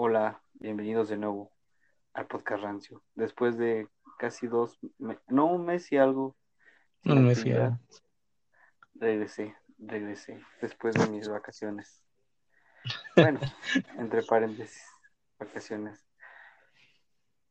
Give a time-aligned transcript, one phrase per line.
[0.00, 1.50] Hola, bienvenidos de nuevo
[2.14, 3.02] al podcast Rancio.
[3.16, 6.36] Después de casi dos, me- no un mes y algo
[7.04, 7.76] Un mes y algo.
[8.94, 12.00] regresé, regresé después de mis vacaciones.
[13.16, 13.40] Bueno,
[13.98, 14.80] entre paréntesis,
[15.40, 16.06] vacaciones.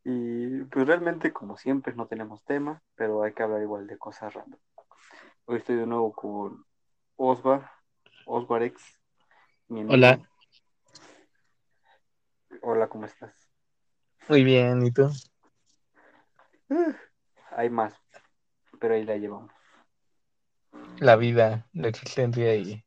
[0.06, 4.34] Y pues realmente, como siempre, no tenemos tema, pero hay que hablar igual de cosas
[4.34, 4.58] random.
[5.48, 6.66] Hoy estoy de nuevo con
[7.18, 7.70] Osvar,
[8.26, 8.82] Osvar X,
[9.68, 9.96] mi amigo.
[9.96, 10.22] Hola.
[12.70, 13.34] Hola, ¿cómo estás?
[14.28, 15.10] Muy bien, ¿y tú?
[17.52, 17.94] Hay más,
[18.78, 19.50] pero ahí la llevamos.
[21.00, 22.84] La vida, la existencia y,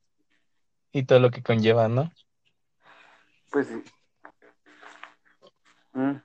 [0.93, 2.12] y todo lo que conlleva, ¿no?
[3.51, 3.83] Pues sí.
[5.95, 6.17] Mm.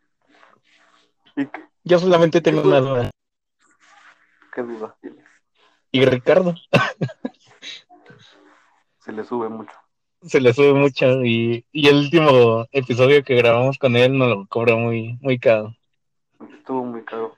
[1.38, 1.50] ¿Y
[1.86, 3.12] Yo solamente tengo ¿Qué una duda.
[4.54, 5.26] qué duda tienes?
[5.94, 6.56] ¿Y Ricardo?
[9.00, 9.85] Se le sube mucho.
[10.28, 14.48] Se le sube mucho y, y el último episodio que grabamos con él nos lo
[14.48, 15.76] cobró muy, muy caro.
[16.52, 17.38] Estuvo muy caro.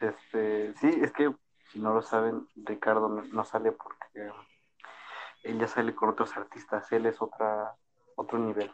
[0.00, 1.32] Este, sí, es que
[1.72, 4.30] si no lo saben, Ricardo no, no sale porque
[5.42, 6.90] él ya sale con otros artistas.
[6.92, 7.74] Él es otra,
[8.16, 8.70] otro nivel.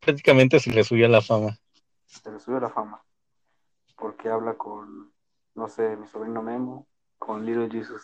[0.00, 1.56] Prácticamente se le subió la fama.
[2.06, 3.02] Se le sube la fama.
[3.96, 5.12] Porque habla con,
[5.54, 6.86] no sé, mi sobrino Memo,
[7.18, 8.02] con Little Jesus.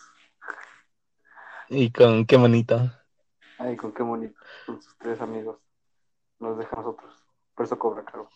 [1.68, 2.92] Y con qué bonito.
[3.58, 4.38] Ay, con qué bonito.
[4.66, 5.58] Con sus tres amigos.
[6.38, 7.14] Nos deja a nosotros.
[7.54, 8.28] Por eso cobra caro.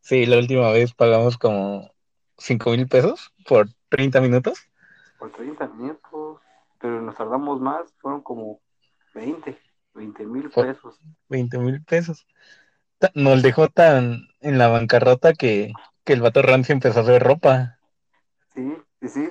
[0.00, 1.90] Sí, la última vez pagamos como
[2.38, 4.70] cinco mil pesos por 30 minutos.
[5.18, 6.40] por 30 minutos,
[6.80, 8.60] pero nos tardamos más, fueron como
[9.14, 9.58] 20,
[9.94, 11.00] 20 mil pesos.
[11.28, 12.26] 20 mil pesos.
[13.14, 15.72] Nos dejó tan en la bancarrota que,
[16.04, 17.78] que el vato rancio empezó a hacer ropa.
[18.54, 19.28] Sí, sí, sí,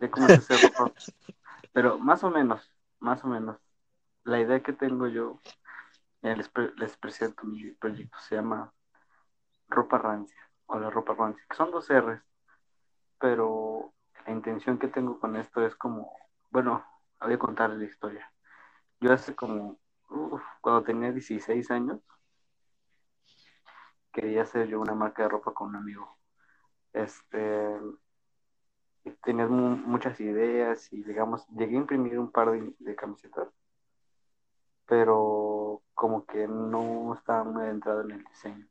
[0.00, 0.92] ya comencé a hacer ropa.
[1.72, 2.70] Pero más o menos,
[3.00, 3.58] más o menos,
[4.24, 5.40] la idea que tengo yo,
[6.22, 8.72] les, les presento mi proyecto, se llama
[9.68, 12.22] Ropa Rancia, o la Ropa Rancia, que son dos R's,
[13.18, 13.94] pero
[14.26, 16.12] la intención que tengo con esto es como,
[16.50, 16.84] bueno,
[17.20, 18.32] voy a contarles la historia.
[19.00, 19.78] Yo hace como,
[20.62, 22.00] cuando tenía 16 años,
[24.12, 26.18] quería hacer yo una marca de ropa con un amigo.
[26.92, 27.78] Este,
[29.22, 33.48] tenía mu- muchas ideas y digamos, llegué a imprimir un par de camisetas,
[34.94, 38.68] pero como que no estaba muy adentrado en el diseño.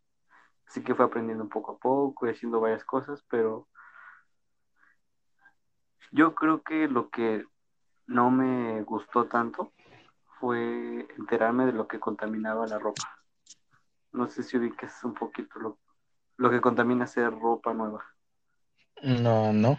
[0.66, 3.68] Así que fue aprendiendo poco a poco y haciendo varias cosas, pero
[6.14, 7.46] yo creo que lo que
[8.08, 9.74] no me gustó tanto
[10.40, 13.04] fue enterarme de lo que contaminaba la ropa.
[14.14, 15.80] No sé si ubiques un poquito lo,
[16.38, 18.02] lo que contamina hacer ropa nueva.
[19.02, 19.78] No, no.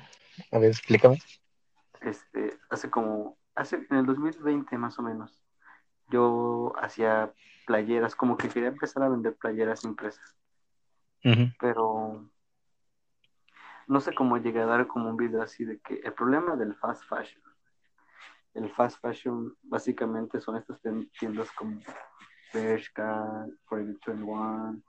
[0.53, 1.19] A ver, explícame.
[2.03, 5.44] Este, hace como, hace en el 2020 más o menos,
[6.09, 7.33] yo hacía
[7.67, 10.37] playeras, como que quería empezar a vender playeras impresas,
[11.59, 12.29] pero
[13.87, 16.75] no sé cómo llegué a dar como un video así de que el problema del
[16.77, 17.43] fast fashion,
[18.55, 21.81] el fast fashion básicamente son estas tien- tiendas como
[22.53, 24.81] Bershka, Forever 21,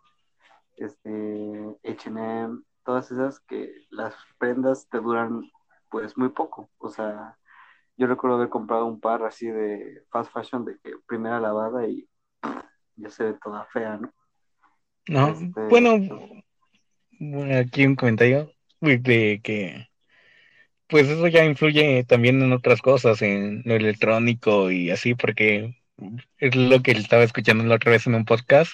[0.77, 5.49] este, H&M, todas esas que las prendas te duran
[5.89, 7.37] pues muy poco, o sea,
[7.97, 12.07] yo recuerdo haber comprado un par así de fast fashion de que primera lavada y
[12.95, 14.13] ya se ve toda fea, ¿no?
[15.07, 16.43] No, Este- bueno,
[17.19, 18.51] bueno, aquí un comentario
[18.81, 19.87] de que
[20.87, 25.75] pues eso ya influye también en otras cosas, en lo electrónico y así, porque
[26.37, 28.71] es lo que estaba escuchando la otra vez en un podcast,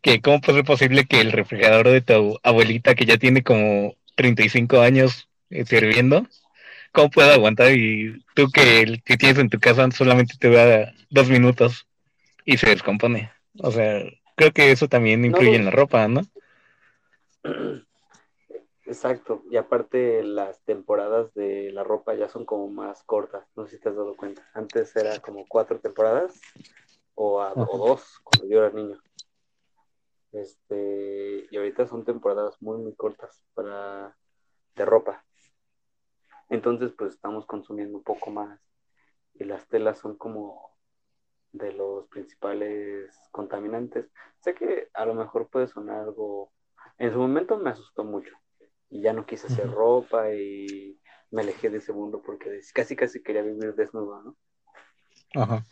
[0.00, 3.94] que cómo puede ser posible que el refrigerador de tu abuelita que ya tiene como
[4.16, 6.26] 35 años eh, sirviendo,
[6.92, 10.92] cómo puede aguantar y tú que el que tienes en tu casa solamente te da
[11.10, 11.86] dos minutos
[12.44, 13.30] y se descompone.
[13.58, 14.02] O sea,
[14.36, 16.22] creo que eso también influye No, en la ropa, ¿no?
[18.84, 23.76] Exacto, y aparte las temporadas de la ropa ya son como más cortas, no sé
[23.76, 24.46] si te has dado cuenta.
[24.54, 26.40] Antes era como cuatro temporadas
[27.14, 29.00] o, a- o dos cuando yo era niño.
[30.32, 34.16] Este, y ahorita son temporadas muy, muy cortas para
[34.76, 35.24] de ropa.
[36.52, 38.60] Entonces, pues estamos consumiendo un poco más
[39.32, 40.76] y las telas son como
[41.50, 44.10] de los principales contaminantes.
[44.40, 46.52] Sé que a lo mejor puede sonar algo,
[46.98, 48.34] en su momento me asustó mucho
[48.90, 51.00] y ya no quise hacer ropa y
[51.30, 54.36] me alejé de ese mundo porque casi casi quería vivir desnudo, ¿no?
[55.34, 55.64] Ajá.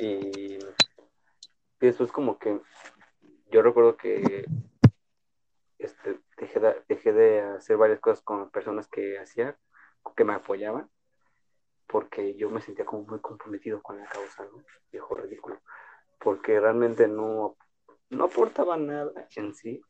[0.00, 0.58] Y, y
[1.78, 2.58] después como que
[3.50, 4.46] yo recuerdo que
[5.76, 9.58] este, dejé, de, dejé de hacer varias cosas con personas que hacía,
[10.16, 10.90] que me apoyaban,
[11.86, 14.62] porque yo me sentía como muy comprometido con la causa, ¿no?
[14.92, 15.60] Viejo ridículo.
[16.18, 17.56] Porque realmente no,
[18.10, 19.80] no aportaba nada en sí,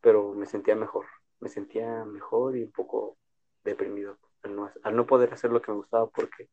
[0.00, 1.06] pero me sentía mejor,
[1.40, 3.18] me sentía mejor y un poco
[3.64, 6.50] deprimido al no, al no poder hacer lo que me gustaba porque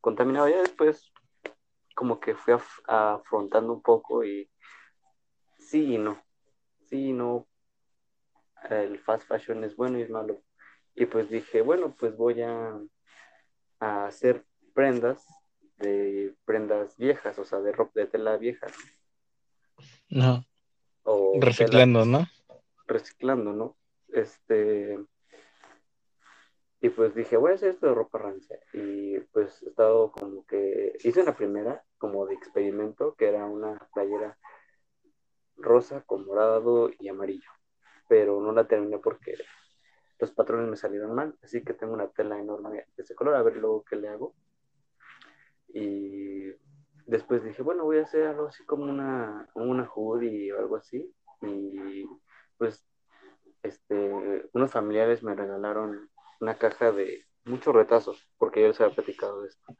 [0.00, 0.50] contaminaba.
[0.50, 1.12] Ya después
[1.94, 2.54] como que fui
[2.86, 4.50] afrontando un poco y
[5.58, 6.22] sí y no,
[6.86, 7.46] sí y no,
[8.70, 10.42] el fast fashion es bueno y es malo.
[10.94, 12.78] Y pues dije, bueno, pues voy a,
[13.80, 14.44] a hacer
[14.74, 15.26] prendas
[15.78, 18.66] de prendas viejas, o sea, de ropa de tela vieja.
[20.08, 20.44] No.
[21.02, 22.26] O reciclando, ¿no?
[22.86, 23.76] Reciclando, ¿no?
[24.08, 24.98] Este.
[26.80, 28.58] Y pues dije, voy a hacer esto de ropa rancia.
[28.72, 30.96] Y pues he estado como que.
[31.02, 34.38] Hice una primera, como de experimento, que era una playera
[35.56, 37.50] rosa con morado y amarillo.
[38.08, 39.34] Pero no la terminé porque
[40.24, 41.36] los patrones me salieron mal.
[41.42, 43.34] Así que tengo una tela enorme de ese color.
[43.36, 44.34] A ver luego qué le hago.
[45.68, 46.52] Y
[47.06, 51.14] después dije, bueno, voy a hacer algo así como una, una hoodie o algo así.
[51.42, 52.04] Y
[52.56, 52.86] pues
[53.62, 56.10] este, unos familiares me regalaron
[56.40, 59.76] una caja de muchos retazos, porque yo les había platicado de esto.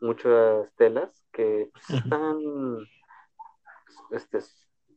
[0.00, 2.38] Muchas telas que pues, están,
[4.10, 4.38] este,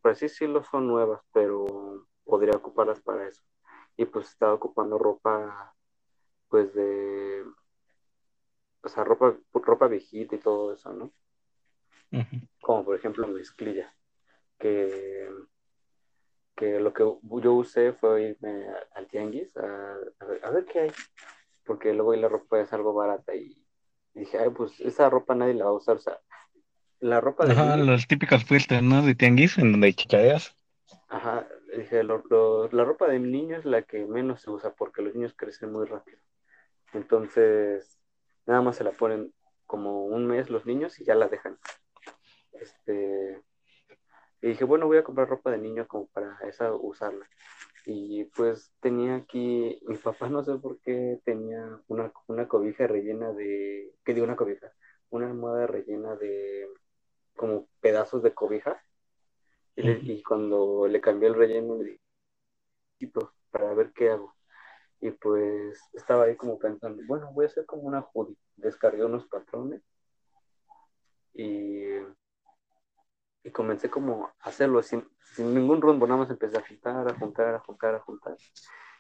[0.02, 3.44] por así decirlo, son nuevas, pero podría ocuparlas para eso.
[4.00, 5.76] Y pues estaba ocupando ropa,
[6.48, 7.44] pues de
[8.82, 11.12] o sea, ropa, ropa viejita y todo eso, ¿no?
[12.62, 13.94] Como por ejemplo mezclilla,
[14.58, 15.30] que,
[16.56, 19.96] que lo que yo usé fue irme al tianguis a,
[20.44, 20.92] a, ver, qué hay,
[21.66, 23.68] porque luego la ropa es algo barata y,
[24.14, 26.22] dije, ay, pues esa ropa nadie la va a usar, o sea,
[27.02, 27.52] la ropa de...
[27.52, 29.02] Ajá, las típicas puestas, ¿no?
[29.02, 30.56] De tianguis, en donde hay chichareas.
[31.10, 31.46] Ajá,
[31.80, 35.72] dije, la ropa de niño es la que menos se usa porque los niños crecen
[35.72, 36.20] muy rápido.
[36.94, 38.00] Entonces,
[38.46, 39.34] nada más se la ponen
[39.66, 41.58] como un mes los niños y ya la dejan.
[42.54, 43.42] Este,
[44.42, 47.28] y dije, bueno, voy a comprar ropa de niño como para esa usarla.
[47.86, 53.32] Y pues tenía aquí, mi papá no sé por qué tenía una, una cobija rellena
[53.34, 54.72] de, ¿qué digo una cobija?
[55.10, 56.68] Una almohada rellena de
[57.36, 58.84] como pedazos de cobija.
[59.82, 62.00] Y, cuando le cambié el relleno, le
[62.98, 63.12] dije,
[63.52, 64.36] para ver qué hago.
[65.02, 68.38] Y pues estaba ahí como pensando, bueno, voy a hacer como una hoodie.
[68.58, 69.82] Descargué unos patrones
[71.34, 71.86] y,
[73.44, 77.14] y comencé como a hacerlo sin, sin ningún rumbo, nada más empecé a juntar, a
[77.18, 78.36] juntar, a juntar, a juntar.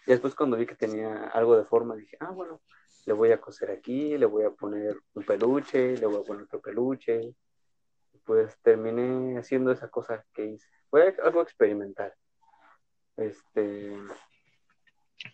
[0.05, 2.61] Y después cuando vi que tenía algo de forma, dije, ah, bueno,
[3.05, 6.43] le voy a coser aquí, le voy a poner un peluche, le voy a poner
[6.43, 7.35] otro peluche.
[8.29, 10.67] Pues terminé haciendo esa cosa que hice.
[10.91, 12.13] Fue algo experimental.
[13.17, 13.91] Este,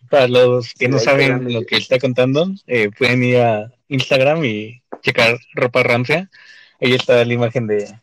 [0.09, 4.81] para los que no saben lo que está contando, eh, pueden ir a Instagram y
[5.01, 6.30] checar ropa rancia.
[6.80, 8.00] Ahí está la imagen de,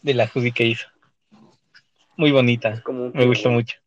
[0.00, 0.86] de la hoodie que hizo.
[2.16, 2.84] Muy bonita.
[3.12, 3.78] Me gustó mucho.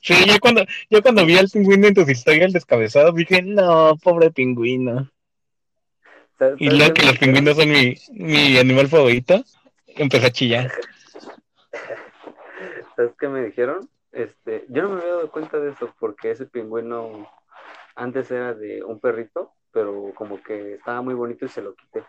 [0.00, 4.30] Sí, yo cuando, yo cuando vi al pingüino en tus historias descabezado, dije, no, pobre
[4.30, 5.10] pingüino.
[6.58, 9.44] Y luego que los pingüinos son mi, mi animal favorito,
[9.86, 10.70] empecé a chillar.
[12.96, 13.88] ¿Sabes qué me dijeron?
[14.12, 17.30] Este, yo no me había dado cuenta de eso porque ese pingüino
[17.94, 22.04] antes era de un perrito, pero como que estaba muy bonito y se lo quité.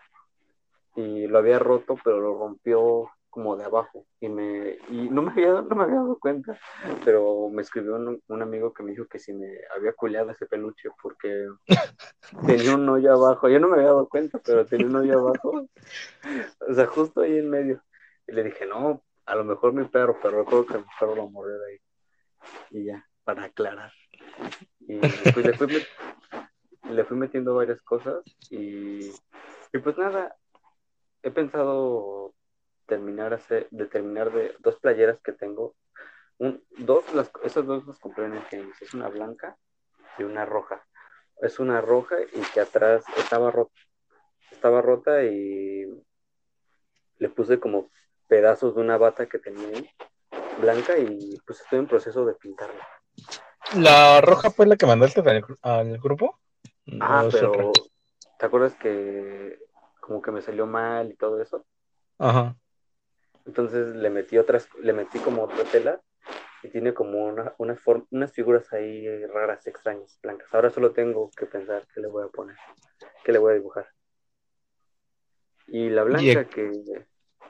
[0.96, 5.32] Y lo había roto, pero lo rompió como de abajo y me y no me
[5.32, 6.60] había, no me había dado cuenta,
[7.02, 10.44] pero me escribió un, un, amigo que me dijo que si me había culeado ese
[10.44, 11.48] peluche porque
[12.46, 15.66] tenía un hoyo abajo, yo no me había dado cuenta, pero tenía un hoyo abajo,
[16.68, 17.82] o sea, justo ahí en medio.
[18.26, 21.30] Y le dije, no, a lo mejor mi perro, pero recuerdo que mi perro lo
[21.30, 21.78] mordió de ahí
[22.70, 23.92] y ya, para aclarar.
[24.80, 25.82] Y pues le fui,
[26.90, 29.10] le fui metiendo varias cosas y,
[29.72, 30.36] y, pues nada,
[31.22, 32.34] he pensado
[32.86, 35.74] terminar hacer, de terminar de dos playeras que tengo.
[36.38, 38.80] Un, dos, las, esas dos las compré en el James.
[38.80, 39.56] Es una blanca
[40.18, 40.86] y una roja.
[41.40, 43.80] Es una roja y que atrás estaba rota.
[44.50, 45.86] Estaba rota y
[47.18, 47.90] le puse como
[48.28, 49.90] pedazos de una bata que tenía ahí
[50.60, 52.86] blanca y pues estoy en proceso de pintarla.
[53.76, 55.22] ¿La roja fue la que mandaste
[55.62, 56.38] al, grupo?
[57.00, 57.72] Ah, pero
[58.38, 59.58] ¿te acuerdas que
[60.00, 61.64] como que me salió mal y todo eso?
[62.18, 62.56] Ajá.
[63.46, 66.00] Entonces le metí otras, le metí como otra tela
[66.62, 67.76] y tiene como una, una
[68.10, 70.48] unas figuras ahí raras, extrañas, blancas.
[70.52, 72.56] Ahora solo tengo que pensar qué le voy a poner,
[73.24, 73.88] qué le voy a dibujar.
[75.66, 76.70] Y la blanca que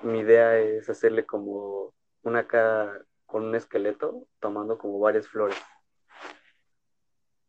[0.02, 5.60] mi idea es hacerle como una acá con un esqueleto tomando como varias flores,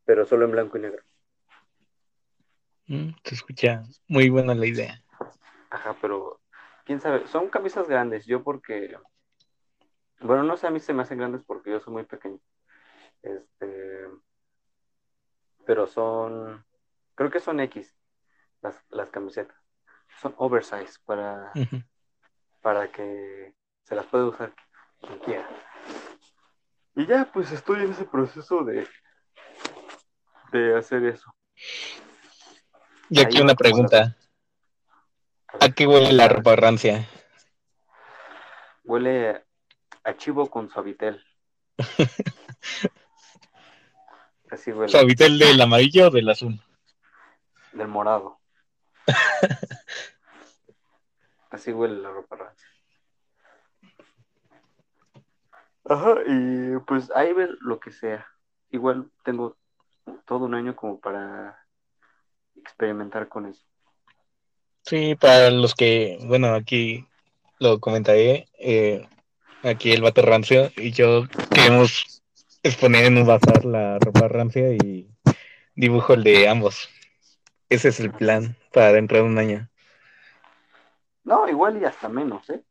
[0.06, 1.04] pero solo en blanco y negro.
[2.88, 5.04] Mm, se escucha muy buena la idea.
[5.70, 6.43] Ajá, pero
[6.84, 8.96] quién sabe, son camisas grandes, yo porque
[10.20, 12.40] Bueno, no sé, a mí se me hacen grandes porque yo soy muy pequeño.
[13.22, 14.08] Este,
[15.66, 16.66] pero son,
[17.16, 17.94] creo que son X
[18.62, 19.58] las, las camisetas.
[20.22, 21.52] Son oversize para,
[22.62, 24.54] para que se las pueda usar
[25.02, 25.50] quien quiera.
[26.96, 28.88] Y ya, pues estoy en ese proceso de,
[30.52, 31.34] de hacer eso.
[33.10, 34.16] Y aquí Ahí una pregunta.
[35.60, 37.08] ¿A qué huele la ropa rancia?
[38.84, 39.44] Huele
[40.04, 41.24] a chivo con suavitel.
[44.52, 46.60] Así huele, ¿Suavitel del amarillo o del azul?
[47.72, 48.40] del morado.
[51.50, 52.68] Así huele la ropa rancia.
[55.86, 58.26] Ajá, y pues ahí ver lo que sea.
[58.70, 59.58] Igual tengo
[60.26, 61.58] todo un año como para
[62.56, 63.66] experimentar con eso.
[64.84, 67.06] Sí, para los que, bueno, aquí
[67.60, 69.08] lo comentaré, eh,
[69.64, 71.24] aquí el vato rancio y yo
[71.54, 72.22] queremos
[72.64, 75.10] exponer en un bazar la ropa rancia y
[75.76, 76.90] dibujo el de ambos.
[77.70, 79.70] Ese es el plan para dentro de un año.
[81.24, 82.62] No, igual y hasta menos, ¿eh?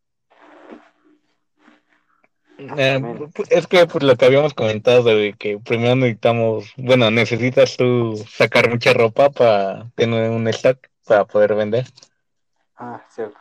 [2.59, 7.77] Eh, pu- es que por lo que habíamos comentado de que primero necesitamos, bueno, necesitas
[7.77, 11.87] tú sacar mucha ropa para tener un stock para poder vender.
[12.77, 13.39] Ah, cierto.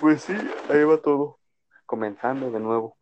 [0.00, 0.34] Pues sí,
[0.68, 1.38] ahí va todo.
[1.86, 2.96] Comenzando de nuevo.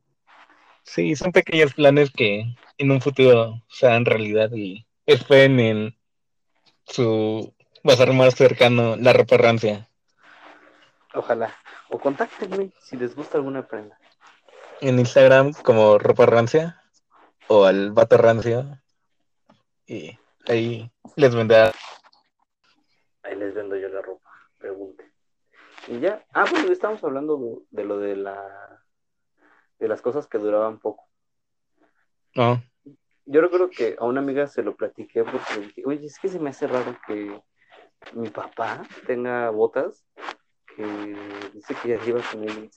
[0.82, 2.44] Sí, son pequeños planes que
[2.78, 5.98] en un futuro sean realidad y esperen en
[6.86, 9.88] su bazar más cercano la ropa rancia.
[11.14, 11.54] Ojalá.
[11.88, 13.98] O contáctenme si les gusta alguna prenda.
[14.80, 16.82] En Instagram como ropa rancia
[17.48, 18.78] o al vato rancio
[19.86, 21.72] y ahí les vendrá.
[23.22, 24.30] Ahí les vendo yo la ropa.
[24.58, 25.12] Pregunte.
[25.88, 26.24] Y ya.
[26.32, 28.82] Ah, bueno, estamos hablando de, de lo de la.
[29.78, 31.04] de las cosas que duraban poco.
[32.34, 32.60] No,
[33.26, 36.40] Yo recuerdo que a una amiga se lo platiqué porque dije, oye, es que se
[36.40, 37.40] me hace raro que
[38.12, 40.04] mi papá tenga botas
[40.76, 41.16] que
[41.52, 42.70] dice que ya lleva con él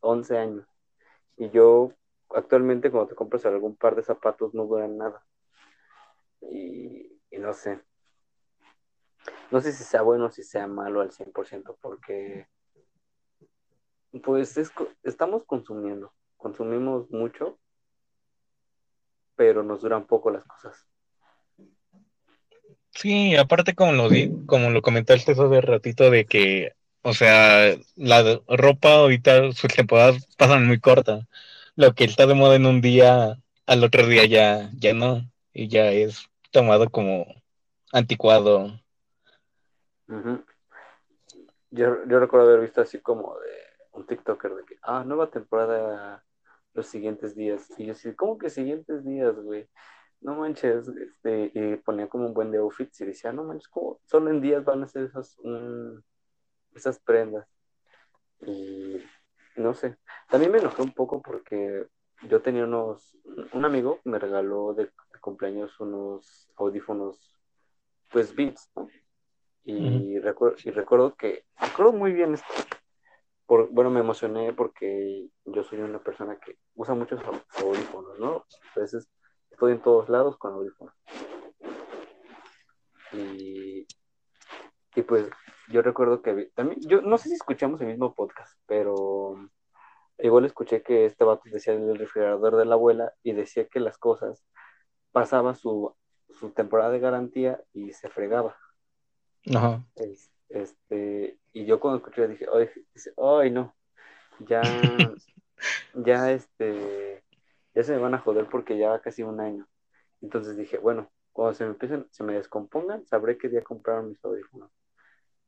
[0.00, 0.66] 11 años.
[1.36, 1.92] Y yo,
[2.30, 5.24] actualmente, cuando te compras algún par de zapatos, no duran nada.
[6.40, 7.80] Y, y no sé.
[9.50, 12.46] No sé si sea bueno o si sea malo al 100%, porque
[14.22, 14.72] pues es
[15.02, 17.58] estamos consumiendo, consumimos mucho,
[19.34, 20.86] pero nos duran poco las cosas.
[22.90, 24.08] Sí, aparte como lo
[24.46, 30.66] como lo comentaste hace ratito de que, o sea, la ropa ahorita sus temporadas pasan
[30.66, 31.26] muy cortas.
[31.74, 35.66] Lo que está de moda en un día, al otro día ya, ya no, y
[35.66, 37.26] ya es tomado como
[37.92, 38.80] anticuado.
[40.06, 40.44] Ujú.
[41.70, 43.50] Yo, yo recuerdo haber visto así como de
[43.90, 46.24] un TikToker de que, ah, nueva temporada
[46.72, 47.68] los siguientes días.
[47.76, 49.68] Y yo así, ¿cómo que siguientes días, güey?
[50.20, 54.00] No manches, este, y ponía como un buen de outfits y decía, no manches, ¿cómo?
[54.04, 55.36] Solo en días van a ser esas,
[56.72, 57.48] esas prendas.
[58.46, 59.02] Y
[59.56, 59.96] no sé,
[60.28, 61.88] también me enojé un poco porque
[62.28, 63.18] yo tenía unos,
[63.52, 64.90] un amigo me regaló de
[65.24, 67.34] cumpleaños unos audífonos,
[68.10, 68.86] pues Beats, ¿no?
[69.64, 72.52] Y, recuerdo, y recuerdo que, recuerdo muy bien esto.
[73.46, 78.44] Por, bueno, me emocioné porque yo soy una persona que usa muchos au- audífonos, ¿no?
[78.68, 79.08] Entonces
[79.50, 80.94] estoy en todos lados con audífonos.
[83.12, 83.86] Y,
[84.94, 85.30] y pues
[85.68, 89.36] yo recuerdo que también, yo no sé si escuchamos el mismo podcast, pero
[90.18, 93.96] igual escuché que este vato decía el refrigerador de la abuela y decía que las
[93.96, 94.44] cosas
[95.14, 95.96] pasaba su,
[96.30, 98.56] su temporada de garantía y se fregaba.
[99.54, 99.84] Ajá.
[99.96, 102.46] Es- Este, y yo cuando escuché dije,
[102.94, 103.74] dice, ay no,
[104.40, 105.12] ya,
[105.94, 107.24] ya este,
[107.74, 109.66] ya se me van a joder porque ya va casi un año.
[110.22, 114.24] Entonces dije, bueno, cuando se me empiecen, se me descompongan, sabré qué día compraron mis
[114.24, 114.70] audífonos.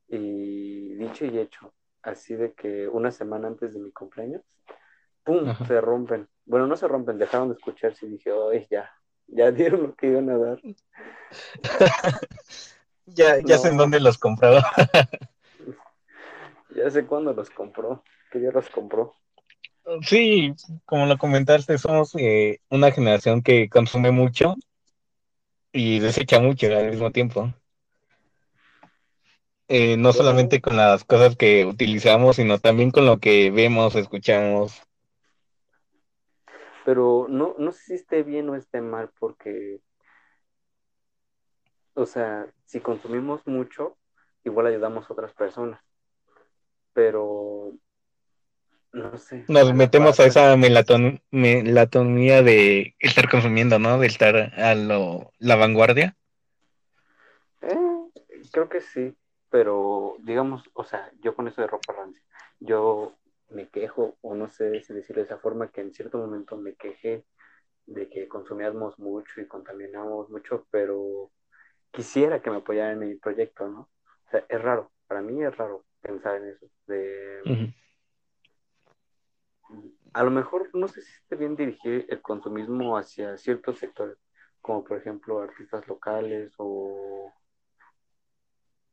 [0.08, 4.42] Y dicho y hecho, así de que una semana antes de mi cumpleaños,
[5.24, 5.50] ¡pum!
[5.50, 5.64] Ajá.
[5.66, 6.28] se rompen.
[6.46, 8.90] Bueno, no se rompen, dejaron de escucharse y dije, ay, ya,
[9.28, 10.60] ya dieron lo que iban a dar.
[13.08, 14.66] Ya, ya sé en dónde los compraba.
[16.74, 19.14] Ya sé cuándo los compró, qué día los compró.
[20.02, 20.52] Sí,
[20.84, 24.56] como lo comentaste, somos eh, una generación que consume mucho
[25.72, 27.54] y desecha mucho al mismo tiempo.
[29.68, 34.82] Eh, no solamente con las cosas que utilizamos, sino también con lo que vemos, escuchamos.
[36.86, 39.80] Pero no, no sé si esté bien o esté mal, porque,
[41.94, 43.98] o sea, si consumimos mucho,
[44.44, 45.80] igual ayudamos a otras personas.
[46.92, 47.72] Pero
[48.92, 49.44] no sé.
[49.48, 53.98] Nos metemos a esa melaton melatonía de estar consumiendo, ¿no?
[53.98, 56.16] De estar a lo, la vanguardia.
[57.62, 57.74] Eh,
[58.52, 59.12] creo que sí,
[59.50, 62.22] pero digamos, o sea, yo con eso de ropa rancia,
[62.60, 63.12] yo
[63.48, 66.74] me quejo, o no sé si decirlo de esa forma, que en cierto momento me
[66.74, 67.24] quejé
[67.86, 71.30] de que consumíamos mucho y contaminamos mucho, pero
[71.90, 73.80] quisiera que me apoyaran en mi proyecto, ¿no?
[73.80, 77.72] O sea, es raro, para mí es raro pensar en eso, de
[80.16, 84.16] a lo mejor no sé si esté bien dirigir el consumismo hacia ciertos sectores,
[84.62, 87.30] como por ejemplo artistas locales o,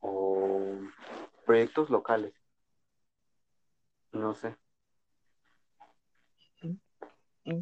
[0.02, 0.78] o
[1.46, 2.34] proyectos locales.
[4.14, 4.56] No sé.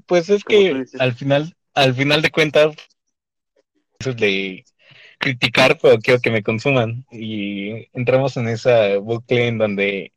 [0.06, 2.76] Pues es que al final, al final de cuentas,
[4.00, 4.66] eso es de
[5.18, 7.06] criticar, pero quiero que me consuman.
[7.12, 10.14] Y entramos en esa bucle en donde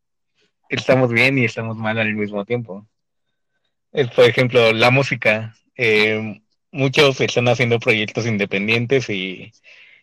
[0.68, 2.86] estamos bien y estamos mal al mismo tiempo.
[3.92, 5.54] Es, por ejemplo, la música.
[5.76, 9.52] Eh, muchos están haciendo proyectos independientes y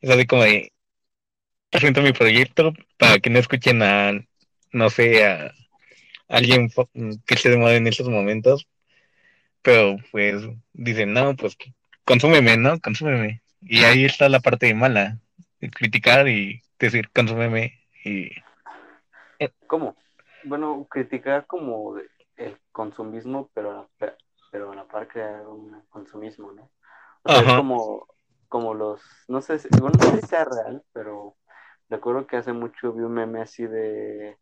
[0.02, 0.72] es así como de
[1.70, 4.14] presento mi proyecto para que no escuchen a,
[4.72, 5.54] no sé, a
[6.32, 6.90] alguien fo-
[7.26, 8.68] que esté de moda en estos momentos,
[9.62, 11.58] pero pues dicen, no, pues
[12.06, 12.80] consúmeme, ¿no?
[12.82, 13.42] Consúmeme.
[13.62, 15.20] Y ahí está la parte mala,
[15.76, 17.80] criticar y decir, consúmeme.
[18.06, 18.30] Y
[19.68, 19.96] ¿Cómo?
[20.44, 21.98] Bueno, criticar como
[22.36, 24.18] el consumismo, pero a la, pe-
[24.52, 26.72] pero a la par crear un consumismo, ¿no?
[27.24, 28.08] O sea, es como,
[28.50, 31.38] como los, no sé, si- bueno, no sé si sea real, pero
[31.90, 34.38] recuerdo que hace mucho vi un meme así de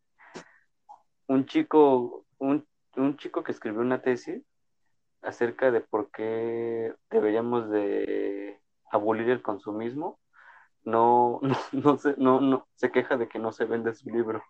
[1.30, 4.44] un chico, un, un chico que escribió una tesis
[5.22, 8.60] acerca de por qué deberíamos de
[8.92, 10.20] abolir el consumismo.
[10.84, 14.44] No, no, no, se, no, se queja de que no se vende su libro.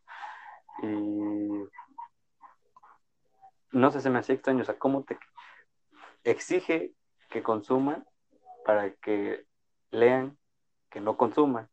[0.81, 0.87] Y
[3.71, 5.19] no sé, se me hacía extraño, o sea, cómo te
[6.23, 6.93] exige
[7.29, 8.05] que consuman
[8.65, 9.45] para que
[9.91, 10.37] lean
[10.89, 11.69] que no consuman.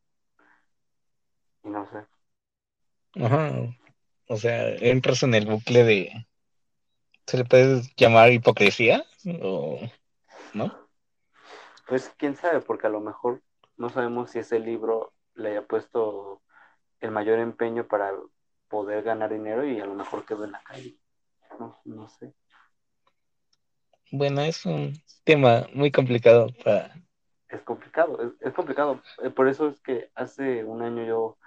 [1.62, 2.04] Y no sé.
[3.24, 3.52] Ajá.
[4.28, 6.26] O sea, entras en el bucle de,
[7.26, 9.04] ¿se le puede llamar hipocresía?
[9.42, 9.80] ¿O
[10.54, 10.88] no?
[11.86, 13.42] Pues quién sabe, porque a lo mejor
[13.76, 16.42] no sabemos si ese libro le haya puesto
[17.00, 18.12] el mayor empeño para
[18.68, 20.96] poder ganar dinero y a lo mejor quedó en la calle.
[21.58, 22.34] No, no sé.
[24.10, 26.94] Bueno, es un tema muy complicado para...
[27.48, 29.02] Es complicado, es, es complicado.
[29.22, 31.38] Eh, Por eso es que hace un año yo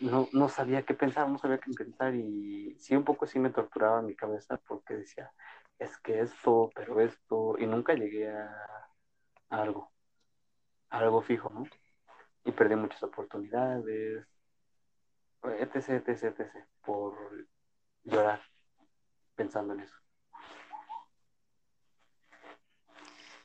[0.00, 3.50] no, no sabía qué pensar, no sabía qué pensar y sí un poco sí me
[3.50, 5.30] torturaba mi cabeza porque decía,
[5.78, 8.50] es que esto, pero esto, y nunca llegué a,
[9.50, 9.92] algo,
[10.90, 11.64] a algo fijo, ¿no?
[12.44, 14.26] Y perdí muchas oportunidades,
[15.42, 16.50] etc, etc, etc,
[16.82, 17.14] por
[18.04, 18.40] llorar
[19.34, 19.96] pensando en eso.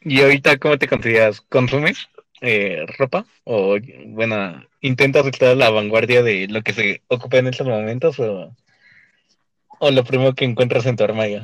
[0.01, 1.41] ¿Y ahorita cómo te consideras?
[1.41, 2.07] ¿Consumes
[2.41, 3.25] eh, ropa?
[3.43, 8.19] ¿O, bueno, intentas estar a la vanguardia de lo que se ocupa en estos momentos?
[8.19, 8.55] ¿O,
[9.79, 11.43] o lo primero que encuentras en tu armario?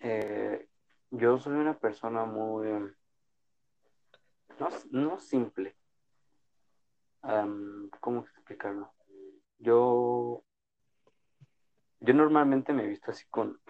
[0.00, 0.66] Eh,
[1.10, 2.68] yo soy una persona muy,
[4.58, 5.74] no, no simple,
[7.22, 8.92] um, ¿cómo explicarlo?
[9.58, 10.42] Yo,
[12.00, 13.60] yo normalmente me he visto así con,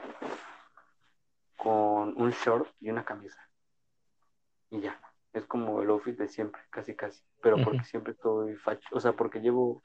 [1.57, 3.50] con un short y una camisa.
[4.71, 5.01] Y ya,
[5.33, 7.23] es como el outfit de siempre, casi casi.
[7.43, 9.83] Pero porque siempre estoy facho, o sea, porque llevo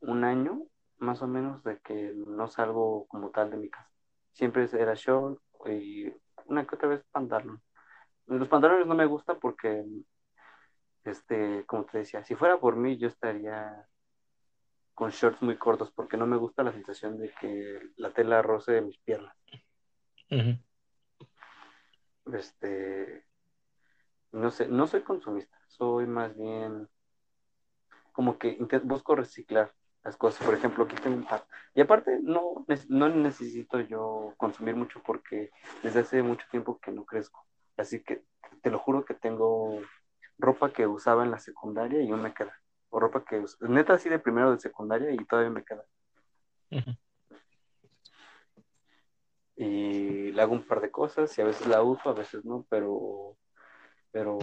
[0.00, 0.62] un año
[0.98, 3.90] más o menos de que no salgo como tal de mi casa.
[4.32, 6.12] Siempre era short y
[6.46, 7.62] una que otra vez pantalón.
[8.26, 9.84] Los pantalones no me gustan porque,
[11.04, 13.86] este, como te decía, si fuera por mí yo estaría
[14.94, 18.72] con shorts muy cortos porque no me gusta la sensación de que la tela roce
[18.72, 19.36] de mis piernas.
[22.32, 23.26] Este,
[24.34, 26.88] no sé, no soy consumista, soy más bien
[28.12, 30.46] como que busco reciclar las cosas.
[30.46, 31.44] Por ejemplo, aquí tengo un par.
[31.74, 35.50] Y aparte, no, no necesito yo consumir mucho porque
[35.82, 37.44] desde hace mucho tiempo que no crezco.
[37.76, 38.22] Así que
[38.62, 39.80] te lo juro que tengo
[40.38, 42.54] ropa que usaba en la secundaria y aún me queda.
[42.90, 45.84] O ropa que, neta, así de primero de secundaria y todavía me queda.
[49.56, 52.64] Y le hago un par de cosas y a veces la uso, a veces no,
[52.68, 53.36] pero,
[54.14, 54.38] pero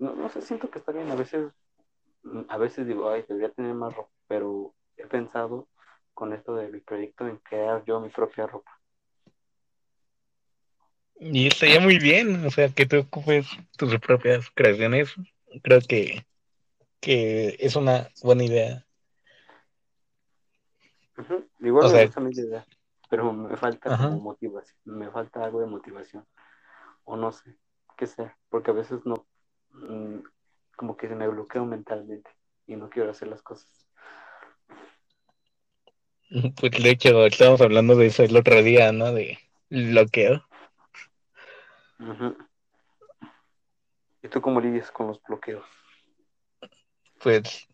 [0.00, 1.10] no, no sé, siento que está bien.
[1.12, 1.52] A veces,
[2.48, 5.68] a veces digo, ay, debería tener más ropa, pero he pensado
[6.14, 8.72] con esto de mi proyecto en crear yo mi propia ropa.
[11.20, 15.14] Y estaría muy bien, o sea, que te ocupes tus propias creaciones.
[15.62, 16.24] Creo que,
[17.00, 18.86] que es una buena idea.
[21.18, 21.48] Ujú.
[21.60, 22.64] Igual O me sea, gusta mi idea.
[23.08, 26.26] pero me falta como motivación, me falta algo de motivación,
[27.04, 27.56] o no sé,
[28.00, 29.26] qué sea, porque a veces no,
[29.72, 30.20] mm,
[30.74, 32.30] como que se me bloqueo mentalmente
[32.66, 33.86] y no quiero hacer las cosas.
[36.60, 39.12] Pues de hecho, estábamos hablando de eso el otro día, ¿no?
[39.12, 39.36] De
[39.68, 40.46] bloqueo.
[44.22, 45.66] ¿Y tú cómo lidias con los bloqueos?
[47.20, 47.68] Pues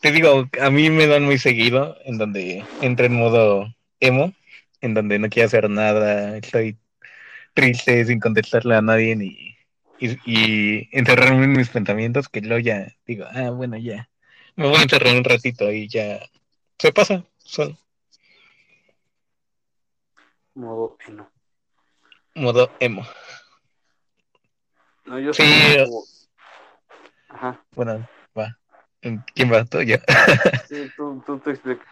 [0.00, 3.66] te digo, a mí me dan muy seguido en donde entro en modo
[3.98, 4.32] emo,
[4.80, 6.78] en donde no quiero hacer nada, estoy
[7.54, 9.55] triste sin contestarle a nadie ni,
[9.98, 14.08] y, y encerrarme en mis pensamientos que luego ya digo, ah, bueno, ya,
[14.56, 16.20] me voy a encerrar un ratito y ya
[16.78, 17.76] se pasa solo,
[20.54, 21.30] Modo eno.
[22.34, 23.04] modo emo.
[25.04, 26.04] No, yo Sí, soy como...
[27.28, 27.60] Ajá.
[27.72, 28.58] bueno, va.
[29.34, 29.64] ¿Quién va?
[29.64, 29.96] ¿Tú yo?
[30.68, 31.84] Sí, tú, tú, tú explica.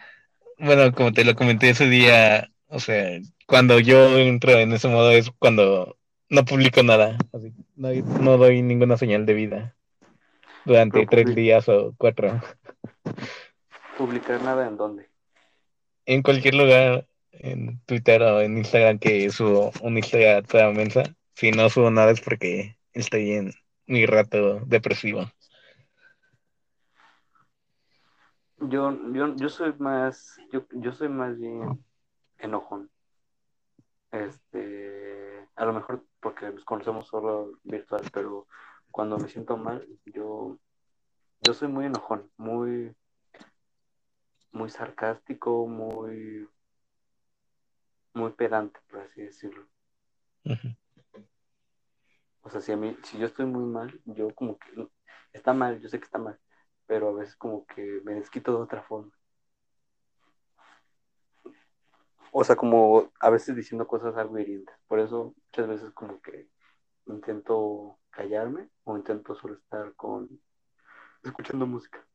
[0.57, 5.11] Bueno, como te lo comenté ese día, o sea, cuando yo entro en ese modo
[5.11, 5.97] es cuando
[6.29, 7.89] no publico nada, así, no,
[8.21, 9.75] no doy ninguna señal de vida
[10.65, 12.41] durante tres días o cuatro.
[13.97, 15.09] publicar nada en dónde.
[16.05, 21.51] En cualquier lugar, en Twitter o en Instagram que subo una historia toda mensa, si
[21.51, 23.51] no subo nada es porque estoy en
[23.87, 25.25] mi rato depresivo.
[28.57, 31.83] Yo, yo, yo soy más, yo, yo soy más bien
[32.37, 32.89] enojón.
[34.11, 38.47] Este, a lo mejor porque nos conocemos solo virtual, pero
[38.89, 40.57] cuando me siento mal, yo,
[41.41, 42.95] yo soy muy enojón, muy,
[44.51, 46.49] muy sarcástico, muy,
[48.15, 49.67] muy pedante, por así decirlo.
[52.41, 54.87] O sea, si a mí, si yo estoy muy mal, yo como que
[55.31, 56.39] está mal, yo sé que está mal,
[56.87, 59.11] pero a veces como que me desquito de otra forma.
[62.37, 64.75] O sea, como a veces diciendo cosas algo hirientes.
[64.87, 66.49] Por eso muchas veces como que
[67.05, 70.27] intento callarme o intento solo estar con
[71.23, 72.05] escuchando música.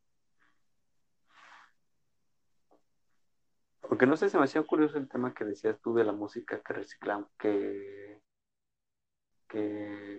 [3.83, 6.61] Aunque no sé, se me hacía curioso el tema que decías tú de la música
[6.63, 8.21] que reciclamos, que,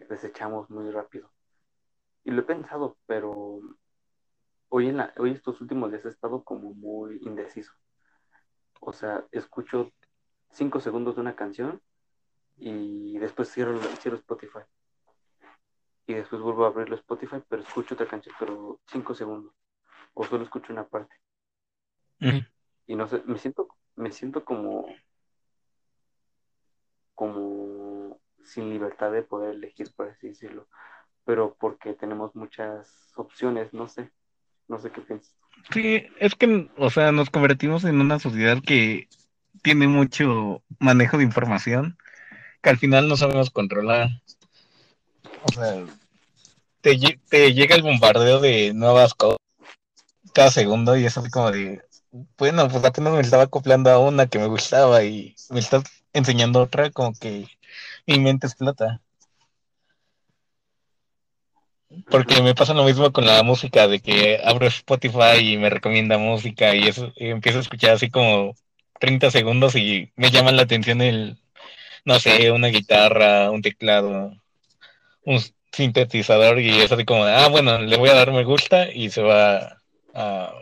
[0.09, 1.31] desechamos muy rápido.
[2.23, 3.61] Y lo he pensado, pero
[4.69, 7.71] hoy, en hoy estos últimos días he estado como muy indeciso.
[8.81, 9.91] O sea, escucho
[10.49, 11.81] cinco segundos de una canción
[12.57, 14.59] y después cierro, cierro Spotify.
[16.07, 19.53] Y después vuelvo a abrirlo Spotify, pero escucho otra canción, pero cinco segundos.
[20.13, 21.15] O solo escucho una parte.
[22.87, 24.87] Y no sé, me siento, me siento como,
[27.15, 30.67] como sin libertad de poder elegir, por así decirlo.
[31.23, 34.11] Pero porque tenemos muchas opciones, no sé,
[34.67, 35.40] no sé qué piensas.
[35.73, 39.07] Sí, es que, o sea, nos convertimos en una sociedad que
[39.63, 41.97] tiene mucho manejo de información
[42.63, 44.09] que al final no sabemos controlar.
[45.47, 45.85] O sea,
[46.81, 49.37] te, lle- te llega el bombardeo de nuevas cosas
[50.33, 51.81] cada segundo y es así como de,
[52.37, 55.83] bueno, pues apenas me estaba acoplando a una que me gustaba y me estás
[56.13, 57.47] enseñando otra, como que
[58.07, 59.01] mi mente explota.
[62.09, 66.17] Porque me pasa lo mismo con la música, de que abro Spotify y me recomienda
[66.17, 68.55] música y eso, y empiezo a escuchar así como
[68.99, 71.37] 30 segundos y me llama la atención el,
[72.05, 74.33] no sé, una guitarra, un teclado,
[75.25, 75.39] un
[75.71, 79.21] sintetizador y es así como, ah, bueno, le voy a dar me gusta y se
[79.21, 79.77] va
[80.13, 80.53] a,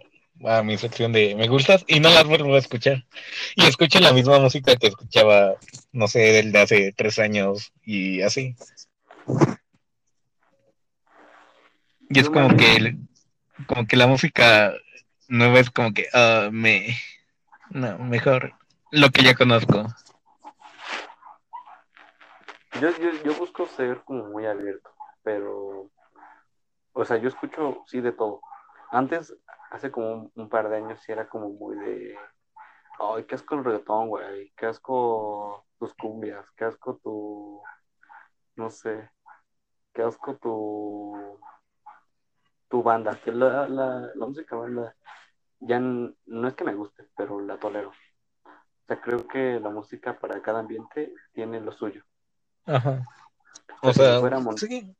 [0.63, 3.05] mi sección de me gustas y no las vuelvo a escuchar.
[3.55, 5.55] Y escucho la misma música que escuchaba,
[5.91, 8.55] no sé, del de hace tres años y así.
[12.09, 12.97] Y es como que, el-
[13.67, 14.73] como que la música
[15.27, 16.95] nueva es como que, ah, me,
[17.69, 18.53] no, mejor
[18.91, 19.85] lo que ya conozco.
[22.81, 24.89] yo, yo, yo busco ser como muy abierto,
[25.23, 25.89] pero,
[26.93, 28.41] o sea, yo escucho, sí, de todo.
[28.91, 29.35] Antes,
[29.71, 32.15] hace como un, un par de años, sí era como muy de,
[32.99, 37.61] ay, qué asco el reggaetón, güey, qué asco tus cumbias, qué asco tu,
[38.55, 39.09] no sé,
[39.93, 41.39] qué asco tu,
[42.69, 44.95] tu banda, que la, la, la música banda
[45.59, 47.89] ya no es que me guste, pero la tolero.
[47.89, 52.03] O sea, creo que la música para cada ambiente tiene lo suyo.
[52.65, 53.03] Ajá.
[53.81, 54.95] O O sea, si fuera sí.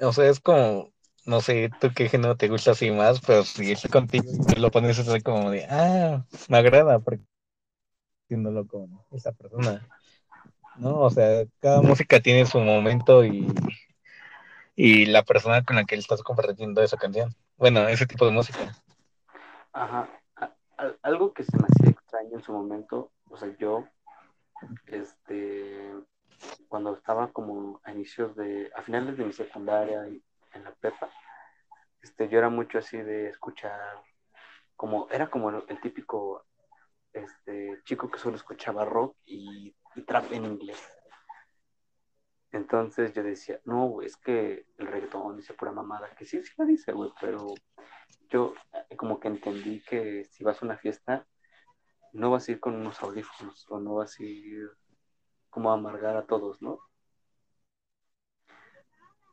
[0.00, 0.92] O sea, es como,
[1.24, 4.58] no sé, tú qué género te gusta así más, pero si estoy contigo y te
[4.58, 7.24] lo pones así como de, ah, me agrada porque
[8.24, 9.86] haciéndolo con esa persona.
[10.76, 11.00] ¿No?
[11.00, 13.46] O sea, cada música tiene su momento y,
[14.74, 17.34] y la persona con la que estás compartiendo esa canción.
[17.56, 18.74] Bueno, ese tipo de música.
[19.72, 20.08] Ajá.
[21.02, 23.88] Algo que se me hacía extraño en su momento o sea, yo,
[24.86, 25.90] este,
[26.68, 31.10] cuando estaba como a inicios de, a finales de mi secundaria y en la prepa,
[32.02, 34.02] este, yo era mucho así de escuchar,
[34.76, 36.44] como, era como el, típico
[37.14, 39.74] este, chico que solo escuchaba rock y
[40.06, 41.01] trap en inglés.
[42.52, 46.52] Entonces yo decía, no, güey, es que el reggaetón dice pura mamada, que sí, sí
[46.58, 47.54] lo dice, güey, pero
[48.28, 48.52] yo
[48.90, 51.26] eh, como que entendí que si vas a una fiesta,
[52.12, 54.70] no vas a ir con unos audífonos o no vas a ir
[55.48, 56.78] como a amargar a todos, ¿no?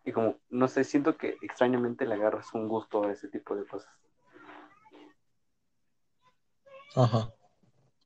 [0.05, 3.65] Y como, no sé, siento que extrañamente le agarras un gusto a ese tipo de
[3.65, 3.93] cosas.
[6.95, 7.34] Ajá.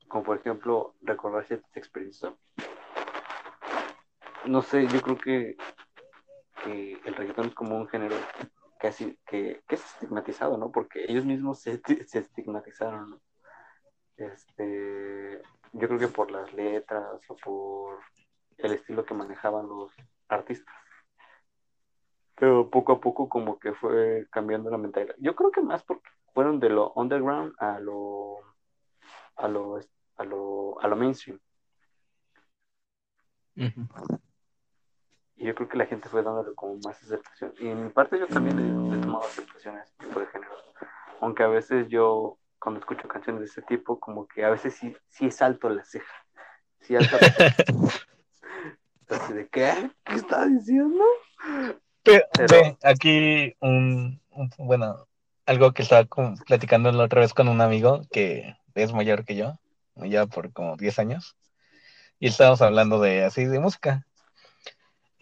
[0.08, 2.34] Como por ejemplo, recordar ciertas experiencias.
[4.46, 5.56] No sé, yo creo que,
[6.66, 8.16] el reggaetón es como un género
[8.78, 10.70] casi que, es estigmatizado, ¿no?
[10.70, 13.20] Porque ellos mismos se, se estigmatizaron, ¿no?
[14.16, 17.98] Este, yo creo que por las letras o por
[18.58, 19.92] el estilo que manejaban los
[20.28, 20.74] artistas.
[22.36, 25.14] Pero poco a poco como que fue cambiando la mentalidad.
[25.18, 28.38] Yo creo que más porque fueron de lo underground a lo
[29.36, 29.80] a lo
[30.16, 31.40] a lo, a lo mainstream.
[35.36, 37.52] Y yo creo que la gente fue dándole como más aceptación.
[37.58, 40.64] Y en mi parte yo también he, he tomado aceptación a ese tipo de géneros.
[41.20, 44.96] Aunque a veces yo, cuando escucho canciones de ese tipo, como que a veces sí,
[45.08, 46.14] sí salto la ceja.
[46.80, 47.64] Sí alzo la ceja.
[49.08, 49.90] Así de, ¿qué?
[50.04, 51.04] ¿Qué está diciendo?
[52.02, 55.06] Pero, Pero- ve, aquí un, un- bueno,
[55.46, 59.36] algo que estaba como platicando la otra vez con un amigo que es mayor que
[59.36, 59.58] yo,
[59.96, 61.36] ya por como 10 años,
[62.18, 64.06] y estábamos hablando de así de música.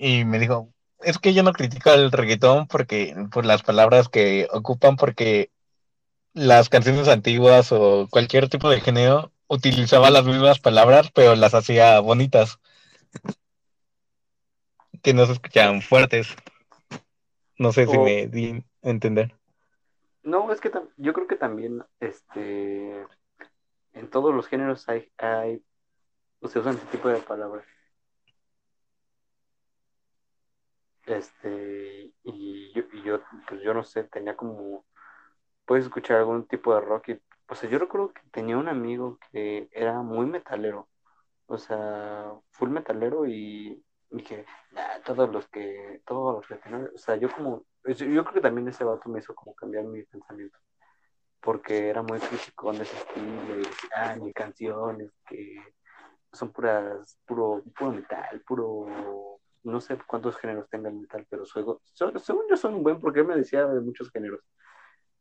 [0.05, 4.49] Y me dijo, es que yo no critico el reggaetón porque por las palabras que
[4.51, 5.53] ocupan, porque
[6.35, 12.01] las canciones antiguas o cualquier tipo de género utilizaba las mismas palabras, pero las hacía
[12.01, 12.59] bonitas,
[15.05, 16.35] que no se escuchaban fuertes.
[17.57, 19.33] No sé si O- me di a entender.
[20.25, 23.07] No, es que yo creo que también este,
[23.93, 25.63] en todos los géneros hay, hay
[26.41, 27.65] o se usan ese tipo de palabras.
[31.07, 34.85] Este, y yo, y yo, pues yo no sé, tenía como,
[35.67, 39.19] puedes escuchar algún tipo de rock y, o sea, yo recuerdo que tenía un amigo
[39.33, 40.89] que era muy metalero,
[41.47, 46.99] o sea, full metalero y dije, "Nah, todos los que, todos los que, no", o
[46.99, 50.59] sea, yo como, yo creo que también ese vato me hizo como cambiar mi pensamiento,
[51.41, 55.57] porque era muy crítico con ese estilo y ah, mis canciones que
[56.33, 59.32] son puras, puro, puro metal, puro,
[59.65, 63.01] no sé cuántos géneros tenga el metal, pero su- su- según yo son un buen,
[63.01, 64.41] porque él me decía de muchos géneros,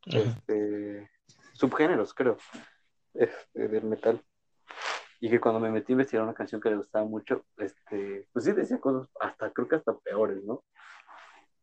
[0.07, 0.19] Ajá.
[0.19, 1.09] este,
[1.53, 2.37] subgéneros, creo,
[3.13, 4.21] este, del metal.
[5.19, 8.45] Y que cuando me metí a investigar una canción que le gustaba mucho, este, pues
[8.45, 10.63] sí decía cosas, hasta creo que hasta peores, ¿no?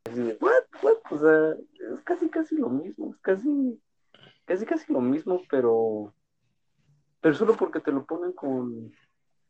[0.05, 1.53] Así de, what, what, o sea,
[1.95, 3.83] es casi, casi lo mismo, es casi,
[4.45, 6.14] casi, casi lo mismo, pero,
[7.21, 8.93] pero solo porque te lo ponen con,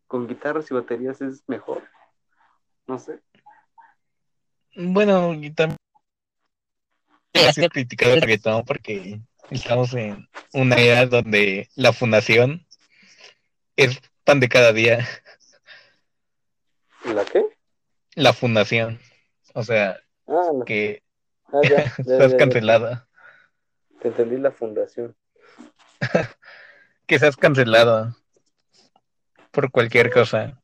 [0.06, 1.82] con guitarras y baterías es mejor,
[2.88, 3.20] no sé.
[4.74, 5.78] Bueno, y también
[7.34, 9.20] ha sido criticado el reggaetón porque
[9.50, 12.66] estamos en una era donde la fundación
[13.76, 15.06] es pan de cada día.
[17.04, 17.44] ¿La qué?
[18.14, 18.98] La fundación.
[19.54, 21.02] O sea, Ah, que
[21.52, 21.68] ah, ya,
[22.04, 23.08] ya, estás ya, cancelada.
[24.00, 25.16] Te entendí la fundación.
[27.06, 28.14] Que seas cancelado
[29.50, 30.60] por cualquier cosa.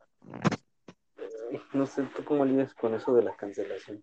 [1.72, 4.02] No sé, ¿tú cómo lidias con eso de la cancelación?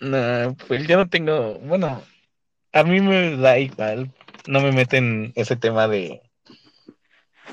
[0.00, 2.02] No, pues yo no tengo, bueno,
[2.72, 4.12] a mí me da igual,
[4.46, 6.22] no me meten ese tema de,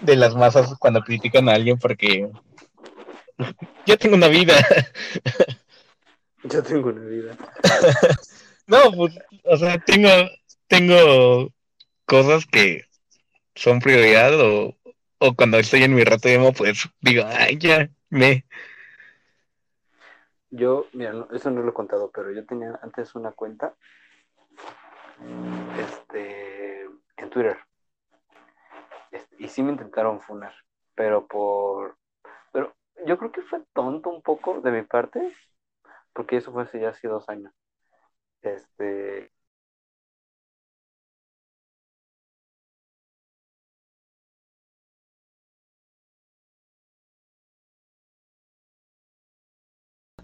[0.01, 2.29] de las masas cuando critican a alguien porque
[3.85, 4.53] yo tengo una vida.
[6.43, 7.37] Yo tengo una vida.
[8.67, 10.09] No, pues, o sea, tengo,
[10.67, 11.53] tengo
[12.03, 12.83] cosas que
[13.55, 14.77] son prioridad o,
[15.19, 18.45] o cuando estoy en mi rato emo, pues digo, ay, ya, me.
[20.49, 23.75] Yo, mira, no, eso no lo he contado, pero yo tenía antes una cuenta
[25.77, 26.83] este,
[27.17, 27.57] en Twitter.
[29.11, 30.53] Este, y sí me intentaron funar,
[30.95, 31.97] pero por...
[32.51, 35.35] Pero yo creo que fue tonto un poco de mi parte,
[36.13, 37.53] porque eso fue hace ya hace dos años.
[38.41, 39.31] Este,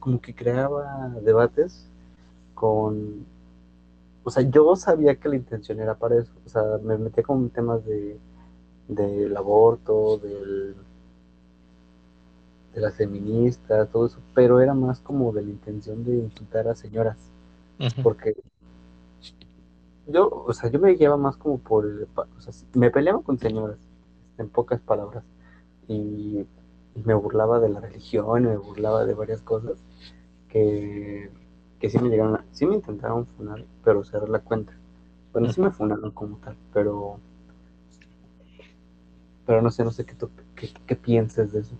[0.03, 1.87] como que creaba debates
[2.53, 3.25] con...
[4.25, 6.31] O sea, yo sabía que la intención era para eso.
[6.45, 8.19] O sea, me metía con temas de,
[8.89, 10.75] del aborto, del,
[12.73, 16.75] de las feministas, todo eso, pero era más como de la intención de insultar a
[16.75, 17.17] señoras,
[18.01, 18.35] porque
[20.07, 21.85] yo, o sea, yo me guiaba más como por,
[22.15, 23.77] o sea, me peleaba con señoras,
[24.37, 25.23] en pocas palabras,
[25.87, 26.45] y,
[26.95, 29.83] me burlaba de la religión, me burlaba de varias cosas
[30.49, 31.31] que,
[31.79, 34.73] que sí me llegaron, a, sí me intentaron funar, pero cerrar la cuenta.
[35.31, 37.19] Bueno, sí me funaron como tal, pero
[39.45, 40.15] pero no sé, no sé qué,
[40.55, 41.75] qué, qué pienses de eso.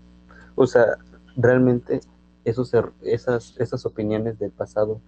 [0.54, 0.98] O sea,
[1.36, 2.00] realmente
[2.44, 5.00] esos, er, esas, esas opiniones del pasado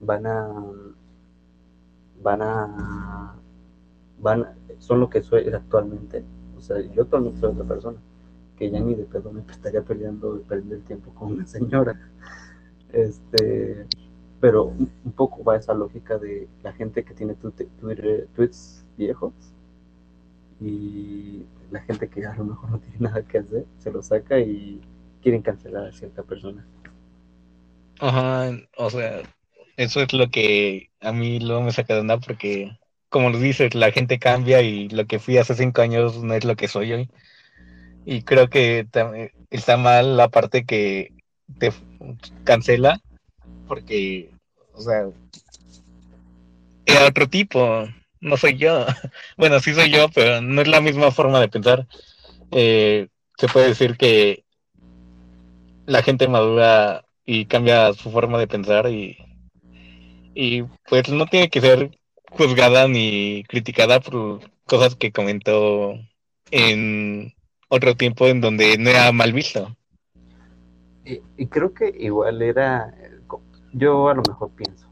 [0.00, 0.48] van a
[2.22, 3.34] van a
[4.20, 6.24] van son lo que soy actualmente.
[6.58, 7.98] O sea, yo actualmente soy otra persona
[8.58, 11.98] que ya ni de pedo me estaría peleando perder el tiempo con una señora.
[12.92, 13.86] Este,
[14.40, 19.32] pero un poco va esa lógica de la gente que tiene Twitter, tweets viejos
[20.60, 24.38] y la gente que a lo mejor no tiene nada que hacer se lo saca
[24.38, 24.80] y
[25.22, 26.64] quieren cancelar a cierta persona.
[28.00, 29.22] Ajá, o sea,
[29.76, 33.74] eso es lo que a mí luego me saca de onda porque, como lo dices,
[33.74, 36.92] la gente cambia y lo que fui hace cinco años no es lo que soy
[36.92, 37.10] hoy.
[38.04, 38.86] Y creo que
[39.50, 41.12] está mal la parte que
[41.58, 41.72] te
[42.44, 43.00] cancela
[43.66, 44.30] porque,
[44.72, 45.08] o sea,
[46.86, 47.86] era otro tipo,
[48.20, 48.86] no soy yo.
[49.36, 51.86] Bueno, sí soy yo, pero no es la misma forma de pensar.
[52.50, 54.44] Eh, se puede decir que
[55.86, 59.16] la gente madura y cambia su forma de pensar y,
[60.34, 61.98] y pues no tiene que ser
[62.30, 65.94] juzgada ni criticada por cosas que comentó
[66.50, 67.34] en
[67.68, 69.76] otro tiempo en donde no era mal visto.
[71.04, 72.94] Y, y creo que igual era,
[73.72, 74.88] yo a lo mejor pienso,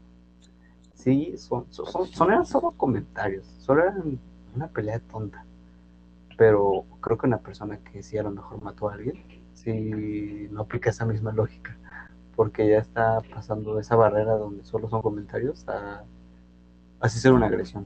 [0.93, 4.19] sí, son, son, eran solo comentarios, solo eran
[4.55, 5.45] una pelea tonta.
[6.37, 10.61] Pero creo que una persona que sí a lo mejor mató a alguien, sí no
[10.61, 11.77] aplica esa misma lógica,
[12.35, 16.03] porque ya está pasando esa barrera donde solo son comentarios a
[16.99, 17.85] así ser una agresión.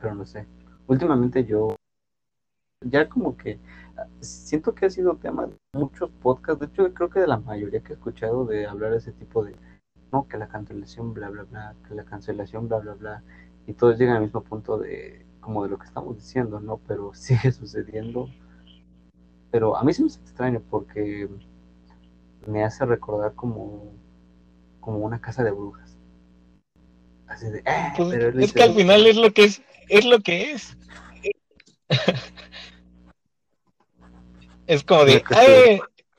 [0.00, 0.46] Pero no sé.
[0.86, 1.77] Últimamente yo
[2.90, 3.58] ya como que
[4.20, 7.80] siento que ha sido tema de muchos podcasts, de hecho creo que de la mayoría
[7.80, 9.54] que he escuchado de hablar de ese tipo de
[10.12, 13.22] no, que la cancelación, bla, bla, bla, que la cancelación, bla, bla, bla,
[13.66, 16.78] y todos llegan al mismo punto de, como de lo que estamos diciendo, ¿no?
[16.86, 18.28] Pero sigue sucediendo.
[19.50, 21.28] Pero a mí sí me hace extraño porque
[22.46, 23.92] me hace recordar como,
[24.80, 25.96] como una casa de brujas.
[27.26, 30.52] Así de, eh, pues es que al final es lo que es, es lo que
[30.52, 30.76] es.
[34.68, 35.24] es como de,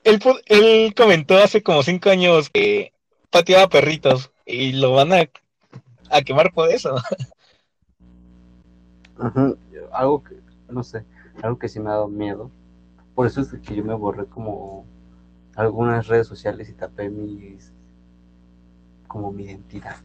[0.02, 2.92] él, él comentó hace como cinco años que
[3.30, 5.30] pateaba perritos y lo van a,
[6.10, 6.96] a quemar por eso.
[9.92, 11.04] Algo que, no sé,
[11.42, 12.50] algo que sí me ha dado miedo.
[13.14, 14.84] Por eso es que yo me borré como
[15.54, 17.72] algunas redes sociales y tapé mis,
[19.06, 19.96] como mi identidad.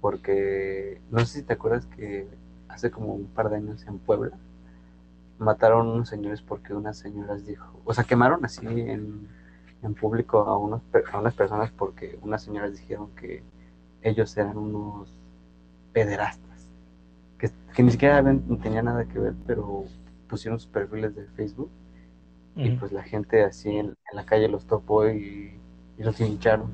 [0.00, 2.26] Porque no sé si te acuerdas que
[2.66, 4.36] hace como un par de años en Puebla
[5.42, 9.28] mataron unos señores porque unas señoras dijo, o sea, quemaron así en
[9.82, 13.42] en público a, unos, a unas personas porque unas señoras dijeron que
[14.02, 15.12] ellos eran unos
[15.92, 16.68] pederastas,
[17.38, 18.22] que, que ni siquiera
[18.62, 19.84] tenían nada que ver, pero
[20.28, 21.70] pusieron sus perfiles de Facebook
[22.54, 25.58] y pues la gente así en, la calle los topó y,
[25.98, 26.70] los hincharon.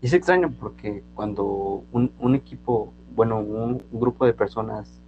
[0.00, 5.00] Y es extraño porque cuando un, un equipo, bueno, un, grupo de personas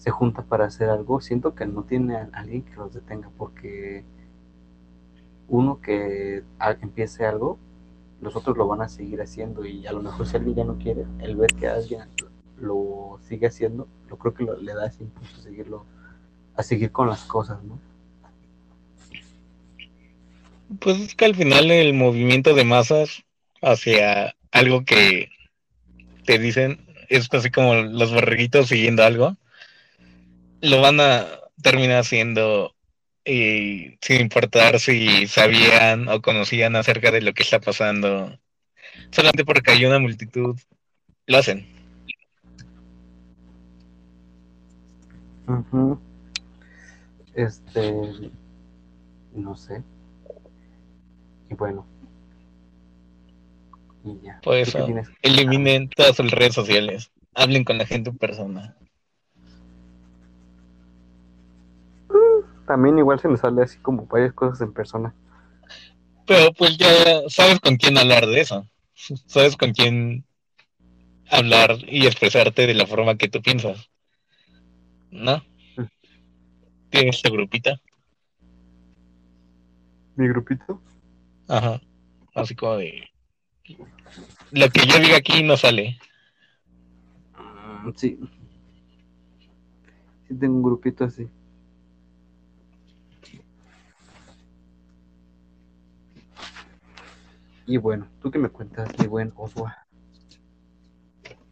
[0.00, 4.02] se junta para hacer algo, siento que no tiene a alguien que los detenga, porque
[5.46, 6.42] uno que
[6.80, 7.58] empiece algo,
[8.22, 10.78] los otros lo van a seguir haciendo y a lo mejor si alguien ya no
[10.78, 12.00] quiere, el ver que alguien
[12.58, 15.84] lo sigue haciendo, lo creo que le da ese impulso a seguirlo,
[16.56, 17.78] a seguir con las cosas, ¿no?
[20.78, 23.22] Pues es que al final el movimiento de masas
[23.60, 25.28] hacia algo que
[26.24, 29.36] te dicen es así como los borreguitos siguiendo algo
[30.60, 31.26] lo van a
[31.62, 32.74] terminar haciendo
[33.24, 38.38] y sin importar si sabían o conocían acerca de lo que está pasando,
[39.10, 40.58] solamente porque hay una multitud,
[41.26, 41.66] lo hacen.
[47.34, 47.92] Este,
[49.34, 49.82] no sé.
[51.50, 51.86] Y bueno.
[54.04, 54.40] Y ya.
[54.42, 54.86] Por eso,
[55.22, 57.10] eliminen todas sus redes sociales.
[57.34, 58.76] Hablen con la gente en persona.
[62.70, 65.12] También igual se me sale así como varias cosas en persona.
[66.24, 66.88] Pero pues ya
[67.26, 68.64] sabes con quién hablar de eso.
[69.26, 70.24] Sabes con quién
[71.28, 73.90] hablar y expresarte de la forma que tú piensas.
[75.10, 75.42] ¿No?
[76.90, 77.80] ¿Tienes tu grupita?
[80.14, 80.80] ¿Mi grupito?
[81.48, 81.80] Ajá.
[82.36, 83.10] Así como de.
[84.52, 85.98] Lo que yo diga aquí no sale.
[87.36, 88.16] Mm, sí.
[90.28, 91.28] Sí, tengo un grupito así.
[97.66, 99.86] Y bueno, ¿tú qué me cuentas, mi buen Oswa?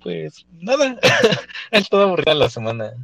[0.02, 0.98] Pues nada,
[1.70, 2.94] es todo aburrida la semana.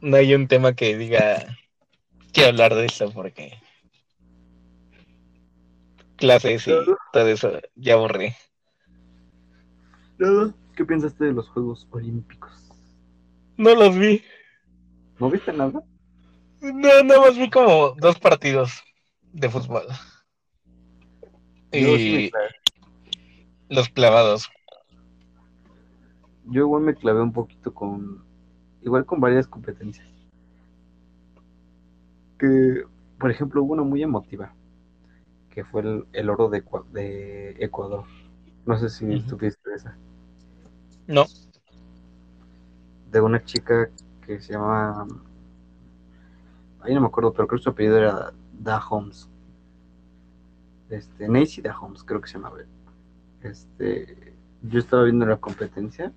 [0.00, 1.56] No hay un tema que diga
[2.32, 3.58] quiero hablar de eso porque
[6.16, 6.72] clases y
[7.12, 8.34] todo eso ya aburrí.
[10.76, 12.52] ¿Qué piensaste de los Juegos Olímpicos?
[13.56, 14.22] No los vi.
[15.18, 15.82] ¿No viste nada?
[16.60, 18.82] No, nada más vi como dos partidos
[19.32, 19.84] de fútbol.
[21.72, 22.30] Y
[23.68, 24.50] los clavados.
[26.50, 28.22] Yo igual me clavé un poquito con,
[28.82, 30.06] igual con varias competencias.
[32.38, 32.84] Que,
[33.18, 34.52] por ejemplo, hubo una muy emotiva,
[35.50, 38.04] que fue el, el oro de, de Ecuador.
[38.66, 39.22] No sé si Ujú.
[39.22, 39.96] tuviste esa.
[41.08, 41.26] No.
[43.12, 43.90] De una chica
[44.26, 45.06] que se llama,
[46.80, 49.28] ahí no me acuerdo, pero creo que su apellido era Da Holmes.
[50.90, 52.58] Este, Nancy Da Holmes, creo que se llamaba.
[53.42, 56.12] Este, yo estaba viendo la competencia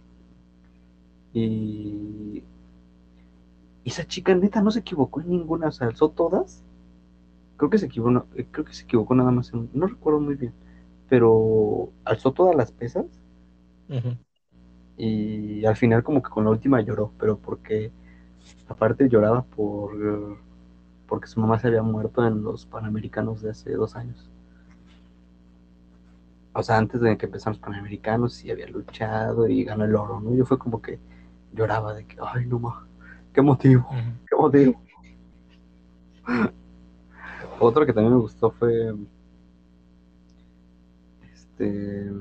[1.33, 2.43] y
[3.85, 6.63] esa chica neta no se equivocó en ninguna, o sea, alzó todas.
[7.57, 10.35] Creo que se equivocó, eh, creo que se equivocó nada más en, no recuerdo muy
[10.35, 10.53] bien,
[11.09, 13.05] pero alzó todas las pesas
[14.97, 17.91] y al final como que con la última lloró, pero porque
[18.69, 20.39] aparte lloraba por
[21.07, 24.31] porque su mamá se había muerto en los Panamericanos de hace dos años.
[26.53, 30.19] O sea, antes de que empezaran los Panamericanos sí había luchado y ganó el oro,
[30.19, 30.35] ¿no?
[30.35, 30.99] Yo fue como que
[31.51, 32.83] lloraba de que, ay, no más,
[33.33, 33.87] qué motivo,
[34.29, 34.81] qué motivo.
[37.59, 38.93] Otro que también me gustó fue
[41.33, 42.11] este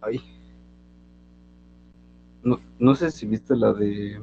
[0.00, 0.20] ay
[2.42, 4.22] no, no sé si viste la de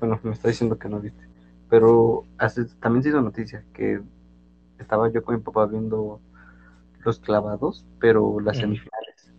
[0.00, 1.24] bueno me está diciendo que no viste
[1.68, 4.02] pero hace, también se hizo noticia que
[4.84, 6.20] estaba yo con mi papá viendo
[7.04, 9.32] los clavados pero las semifinales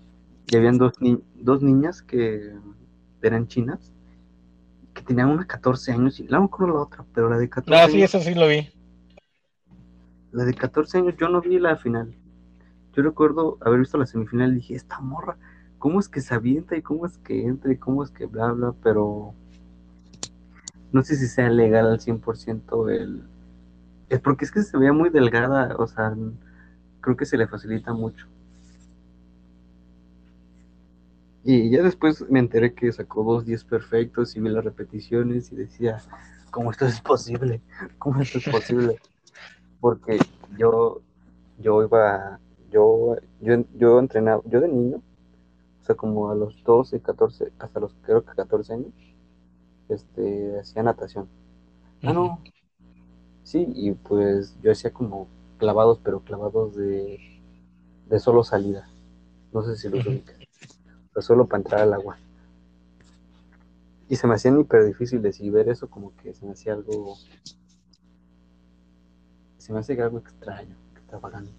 [0.48, 2.52] y habían dos, ni- dos niñas que
[3.22, 3.92] eran chinas
[4.94, 7.84] que tenían una 14 años y no me acuerdo la otra pero la de 14
[7.84, 8.70] Ah, sí, eso sí lo vi.
[10.32, 12.14] La de 14 años yo no vi la final.
[12.94, 15.38] Yo recuerdo haber visto la semifinal y dije, esta morra,
[15.80, 18.52] ¿cómo es que se avienta y cómo es que entra y cómo es que bla,
[18.52, 18.74] bla?
[18.84, 19.34] Pero
[20.92, 23.24] no sé si sea legal al 100% el...
[24.10, 26.16] Es porque es que se veía muy delgada, o sea,
[27.02, 28.28] creo que se le facilita mucho.
[31.44, 35.56] Y ya después me enteré que sacó dos 10 perfectos y vi las repeticiones y
[35.56, 36.02] decía,
[36.50, 37.62] ¿cómo esto es posible?
[38.00, 39.00] ¿Cómo esto es posible?
[39.82, 40.20] Porque
[40.58, 41.02] yo,
[41.60, 42.40] yo iba,
[42.72, 44.98] yo, yo, yo entrenaba, yo de niño,
[45.82, 48.94] o sea, como a los 12, 14, hasta los creo que 14 años,
[49.90, 51.28] este, hacía natación.
[52.04, 52.42] Ah, no.
[53.46, 55.28] Sí, y pues yo hacía como
[55.60, 57.20] clavados, pero clavados de,
[58.10, 58.90] de solo salida.
[59.54, 60.36] No sé si los ubicas.
[61.10, 62.18] O sea, solo para entrar al agua.
[64.10, 67.18] Y se me hacían hiper difíciles y ver eso como que se me hacía algo...
[69.60, 71.52] Se me hace algo extraño, extravagante.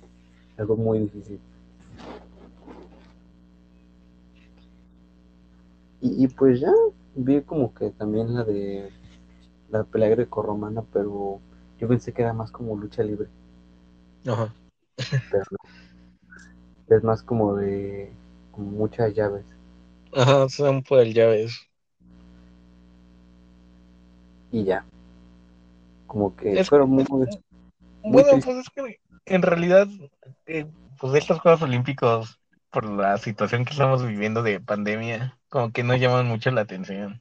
[0.59, 1.39] Algo muy difícil.
[6.01, 6.73] Y, y pues ya
[7.15, 8.91] vi como que también la de
[9.71, 11.41] la pelea grecorromana, pero
[11.79, 13.29] yo pensé que era más como lucha libre,
[14.27, 14.53] Ajá.
[15.31, 15.59] pero no.
[16.89, 18.11] Es más como de
[18.53, 19.45] como muchas llaves.
[20.13, 21.55] Ajá, son por el llaves.
[24.53, 24.85] Y ya.
[26.07, 27.27] Como que Es- fueron muy, muy
[28.03, 29.89] Bueno, pues es que en realidad,
[30.47, 30.67] eh,
[31.01, 35.97] pues estos Juegos Olímpicos, por la situación que estamos viviendo de pandemia, como que no
[35.97, 37.21] llaman mucho la atención.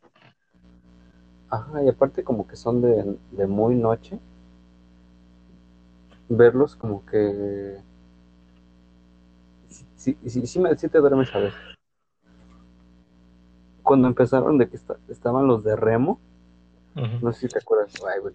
[1.50, 4.20] Ajá, y aparte como que son de, de muy noche.
[6.30, 7.78] Verlos como que...
[9.96, 11.60] Sí, sí, sí, sí te duermes a veces.
[13.84, 16.20] Cuando empezaron de que esta- estaban los de remo,
[17.22, 17.94] no sé si te acuerdas.
[18.08, 18.34] Ay, güey.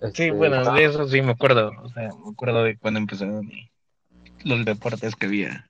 [0.00, 1.72] Sí, Este, bueno, de eso sí me acuerdo.
[1.82, 3.48] O sea, me acuerdo de cuando empezaron
[4.44, 5.66] los deportes que había.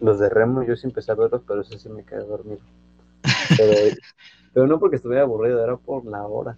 [0.00, 2.60] Los de remo yo sí empecé a verlos, pero eso sí me quedé dormido.
[3.56, 3.72] Pero,
[4.52, 6.56] pero no porque estuviera aburrido, era por la hora.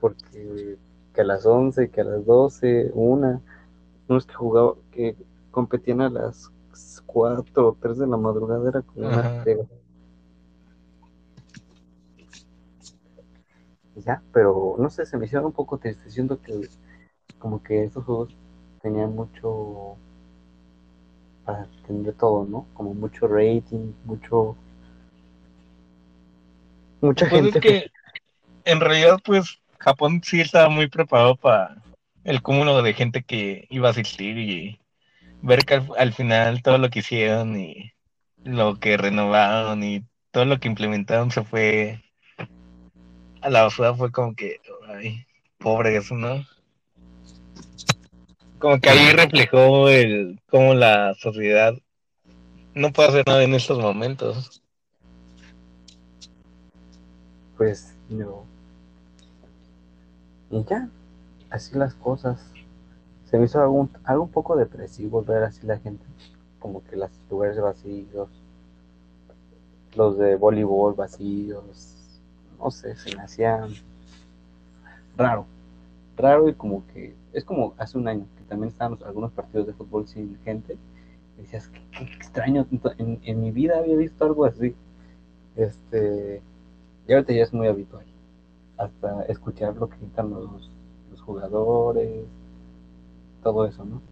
[0.00, 0.76] Porque
[1.14, 3.40] que a las 11, que a las 12, una,
[4.08, 5.16] unos que jugaba, que
[5.50, 6.52] competían a las
[7.06, 9.64] 4 o 3 de la madrugada, era como una friega.
[13.96, 16.10] Ya, pero no sé, se me hicieron un poco triste.
[16.10, 16.68] Siento que
[17.38, 18.36] como que estos juegos
[18.82, 19.96] tenían mucho
[21.44, 22.66] para tener todo, ¿no?
[22.74, 24.56] Como mucho rating, mucho
[27.00, 27.58] mucha Pues gente.
[27.58, 27.90] es que
[28.64, 31.76] en realidad, pues Japón sí estaba muy preparado para
[32.24, 34.80] el cúmulo de gente que iba a asistir y
[35.42, 37.92] ver que al, al final todo lo que hicieron y
[38.44, 42.02] lo que renovaron y todo lo que implementaron se fue
[43.42, 44.58] a la basura, fue como que,
[44.88, 45.26] ay,
[45.58, 46.42] pobre eso, ¿no?
[48.58, 51.74] Como que ahí reflejó el cómo la sociedad
[52.72, 54.62] no puede hacer nada en estos momentos.
[57.58, 58.53] Pues no.
[60.54, 60.88] Y ya,
[61.50, 62.40] así las cosas.
[63.24, 66.04] Se me hizo algo, algo un poco depresivo ver así la gente,
[66.60, 68.28] como que los lugares vacíos,
[69.96, 71.64] los de voleibol vacíos,
[72.60, 73.22] no sé, se me
[75.16, 75.44] raro,
[76.16, 79.66] raro y como que, es como hace un año, que también estaban los- algunos partidos
[79.66, 80.78] de fútbol sin gente,
[81.36, 82.64] y decías, qué, qué extraño,
[82.98, 84.72] en, en mi vida había visto algo así,
[85.56, 86.42] este,
[87.08, 88.04] y ahorita ya es muy habitual,
[88.76, 90.70] hasta escuchar lo que gritan los,
[91.10, 92.24] los jugadores,
[93.42, 94.02] todo eso, ¿no?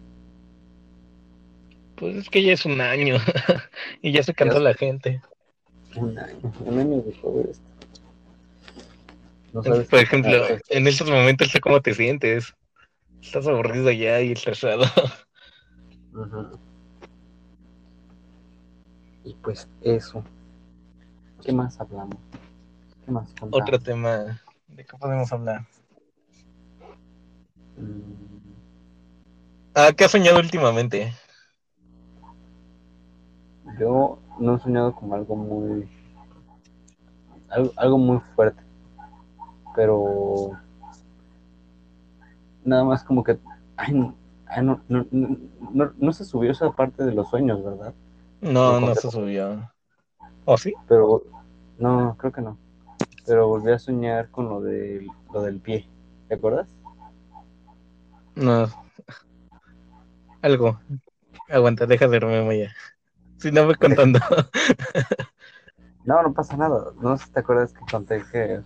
[1.95, 3.15] Pues es que ya es un año
[4.01, 4.61] y ya se cantó Ya.
[4.61, 5.21] la gente.
[5.95, 7.63] Un año, un año de todo esto.
[9.53, 12.53] No sabes Por ejemplo, en estos momentos cómo te sientes.
[13.21, 14.85] Estás aburrido ya y estresado.
[16.13, 16.59] Ujú.
[19.23, 20.23] Y pues eso.
[21.43, 22.17] ¿Qué más hablamos?
[23.05, 23.61] ¿Qué más contamos?
[23.61, 24.41] Otro tema.
[24.75, 25.61] ¿De qué podemos hablar?
[27.79, 28.53] Mm,
[29.75, 31.13] Ah, ¿qué has soñado últimamente?
[33.79, 35.87] Yo no he soñado como algo muy.
[37.49, 38.61] Algo, algo muy fuerte.
[39.75, 40.51] Pero.
[42.63, 43.37] Nada más como que.
[43.77, 44.15] Ay, no,
[44.47, 45.37] ay, no, no, no,
[45.71, 47.93] no- no se subió esa parte de los sueños, ¿verdad?
[48.41, 49.71] No, no se subió.
[50.45, 50.73] ¿O sí?
[50.87, 51.23] Pero.
[51.77, 52.57] No, creo que no.
[53.25, 55.89] Pero volví a soñar con lo, de, lo del pie.
[56.27, 56.67] ¿Te acuerdas?
[58.35, 58.69] No.
[60.41, 60.79] Algo.
[61.49, 62.75] Aguanta, deja de dormirme ya.
[63.37, 64.19] Si no voy contando.
[66.05, 66.93] No, no pasa nada.
[67.01, 68.61] No sé si te acuerdas que conté que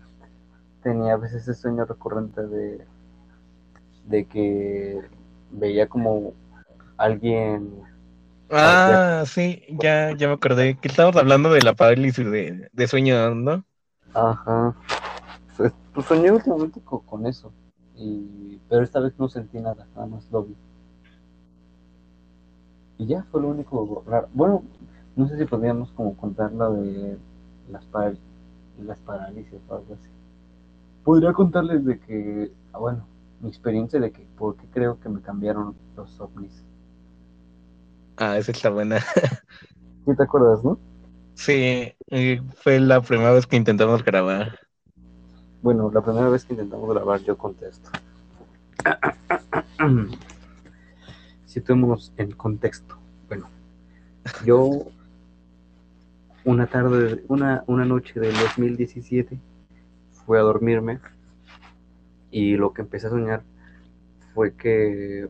[0.84, 2.88] tenía a veces ese sueño recurrente de,
[4.06, 5.02] de que
[5.52, 6.34] veía como
[6.98, 7.84] alguien.
[8.50, 10.78] Ah, sí, ya, ya me acordé.
[10.80, 13.66] Que estábamos hablando de la parálisis de, de sueño, ¿no?
[14.14, 14.76] Ajá.
[15.58, 17.52] Pues, pues soñé últimamente co- con, eso.
[17.96, 20.56] Y, pero esta vez no sentí nada, nada más lo vi.
[22.98, 24.28] Y ya fue lo único raro.
[24.34, 24.64] Bueno,
[25.16, 27.18] no sé si podríamos como contar la de
[27.72, 28.18] las, par-
[28.80, 30.10] las parálisis o algo así.
[31.04, 33.06] Podría contarles de que, ah, bueno,
[33.42, 36.64] mi experiencia de que por qué creo que me cambiaron los ovnis.
[38.18, 39.00] Ah, esa está buena.
[40.06, 40.80] ¿Sí te acuerdas, no?
[41.38, 41.94] Sí,
[42.56, 44.60] fue la primera vez que intentamos grabar.
[45.62, 47.92] Bueno, la primera vez que intentamos grabar yo contesto.
[51.46, 52.98] Situémonos en contexto.
[53.28, 53.50] Bueno,
[54.46, 54.88] yo
[56.44, 59.40] una tarde, una, una noche del 2017
[60.26, 61.00] fui a dormirme
[62.32, 63.44] y lo que empecé a soñar
[64.34, 65.30] fue que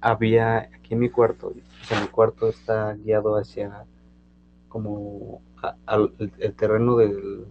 [0.00, 3.84] había aquí en mi cuarto, o sea, mi cuarto está guiado hacia
[4.68, 5.76] como a-
[6.38, 7.46] el, terreno del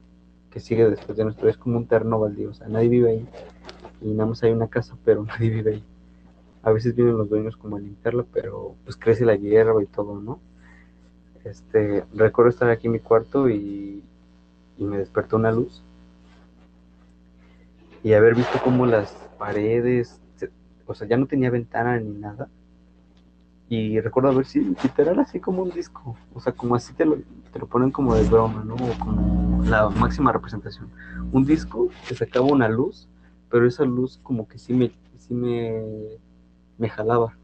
[0.51, 3.27] que sigue después de nuestro, es como un terreno baldío, o sea, nadie vive ahí
[4.01, 5.83] y nada más hay una casa, pero nadie vive ahí.
[6.63, 10.19] A veces vienen los dueños como a limpiarla, pero pues crece la hierba y todo,
[10.19, 10.39] ¿no?
[11.43, 14.03] Este, recuerdo estar aquí en mi cuarto y,
[14.77, 15.83] y me despertó una luz
[18.03, 20.21] y haber visto como las paredes,
[20.85, 22.47] o sea, ya no tenía ventana ni nada.
[23.69, 27.17] Y recuerdo haber sido literal así como un disco, o sea, como así te lo,
[27.51, 28.75] te lo ponen como de broma, ¿no?
[28.75, 30.91] O como la máxima representación.
[31.31, 33.09] Un disco que sacaba una luz,
[33.49, 35.81] pero esa luz como que sí me, sí me,
[36.77, 37.37] me jalaba.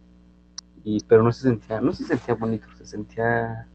[0.84, 3.68] Y, pero no se sentía, no se sentía bonito, se sentía,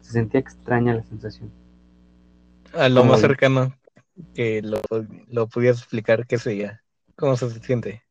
[0.00, 1.50] se sentía extraña la sensación.
[2.74, 3.74] A lo Como más el- cercano
[4.34, 4.82] que lo,
[5.28, 6.84] lo pudieras explicar, ¿qué sería?
[7.16, 8.04] ¿Cómo se siente?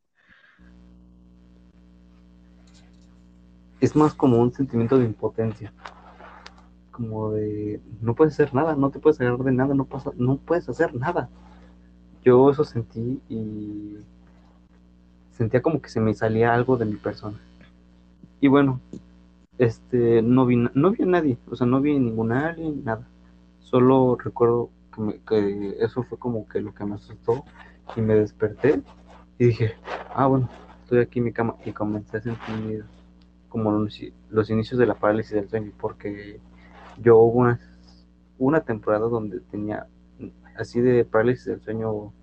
[3.82, 5.73] Es más como un sentimiento de impotencia.
[6.91, 10.38] Como de no puedes hacer nada, no te puedes agarrar de nada, no pasa, no
[10.38, 11.29] puedes hacer nada.
[12.23, 13.97] Yo eso sentí y
[15.32, 17.39] sentía como que se me salía algo de mi persona.
[18.39, 18.79] Y bueno,
[19.57, 23.07] este, no vi, no vi a nadie, o sea, no vi ningún alien, nada.
[23.59, 27.43] Solo recuerdo que, que eso fue como que lo que me asustó
[27.95, 28.82] y me desperté
[29.39, 29.73] y dije,
[30.13, 30.49] ah, bueno,
[30.84, 32.86] estoy aquí en mi cama y comencé a sentir
[33.51, 33.71] como
[34.29, 36.39] los, inicios de la parálisis del sueño, porque
[36.97, 37.59] yo hubo una,
[38.39, 39.87] una temporada donde tenía
[40.57, 42.13] así de parálisis del sueño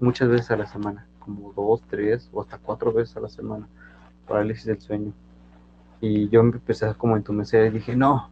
[0.00, 3.68] muchas veces a la semana, como dos, tres o hasta cuatro veces a la semana,
[4.26, 5.12] parálisis del sueño.
[6.00, 8.30] Y yo me empecé a como entumecer y dije, no,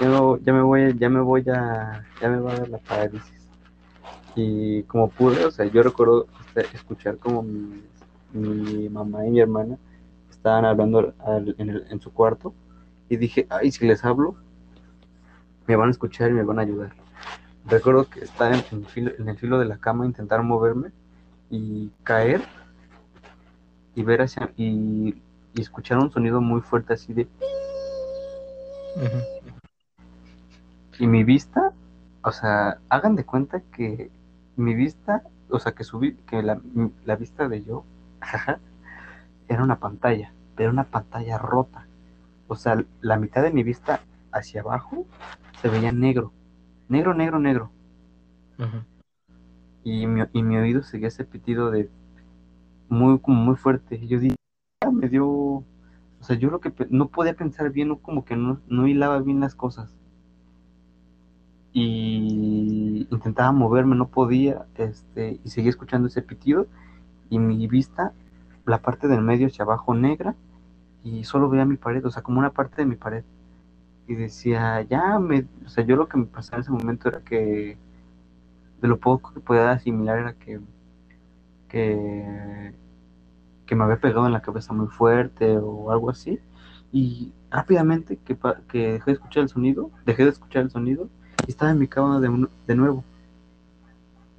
[0.00, 3.48] yo ya me voy, ya me voy a, ya me va a dar la parálisis.
[4.36, 6.28] Y como pude, o sea, yo recuerdo
[6.72, 7.82] escuchar como mi,
[8.32, 9.78] mi mamá y mi hermana
[10.38, 11.14] estaban hablando
[11.58, 12.54] en, el, en su cuarto
[13.08, 14.36] y dije, ay, si les hablo,
[15.66, 16.92] me van a escuchar y me van a ayudar.
[17.66, 20.90] Recuerdo que estaba en, el filo, en el filo de la cama, intentar moverme
[21.50, 22.42] y caer
[23.94, 25.16] y ver hacia y,
[25.54, 27.26] y escuchar un sonido muy fuerte así de
[30.98, 31.72] y mi vista
[32.22, 34.10] o sea hagan de cuenta que
[34.56, 36.60] mi vista o sea que subí que la,
[37.04, 37.84] la vista de yo
[39.48, 41.86] era una pantalla pero una pantalla rota
[42.48, 44.00] o sea la mitad de mi vista
[44.32, 45.06] hacia abajo
[45.60, 46.32] se veía negro
[46.88, 47.70] negro negro negro
[49.84, 51.88] y mi, y mi oído seguía ese pitido de
[52.88, 53.96] muy, como muy fuerte.
[54.02, 54.36] Y yo dije,
[54.84, 55.64] ah, me dio, o
[56.20, 59.40] sea, yo lo que no podía pensar bien, o como que no, no hilaba bien
[59.40, 59.94] las cosas.
[61.72, 66.66] Y intentaba moverme, no podía, este, y seguía escuchando ese pitido.
[67.30, 68.12] Y mi vista,
[68.68, 70.34] la parte del medio hacia abajo negra,
[71.02, 73.24] y solo veía mi pared, o sea, como una parte de mi pared.
[74.06, 77.20] Y decía, ya, me, o sea, yo lo que me pasaba en ese momento era
[77.20, 77.78] que
[78.80, 80.60] de lo poco que podía asimilar era que,
[81.68, 82.74] que,
[83.74, 86.38] me había pegado en la cabeza muy fuerte o algo así.
[86.92, 88.36] Y rápidamente que,
[88.68, 91.08] que dejé de escuchar el sonido, dejé de escuchar el sonido
[91.46, 93.04] y estaba en mi cama de, de nuevo.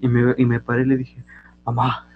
[0.01, 1.23] Y me, y me paré y le dije,
[1.65, 2.08] mamá,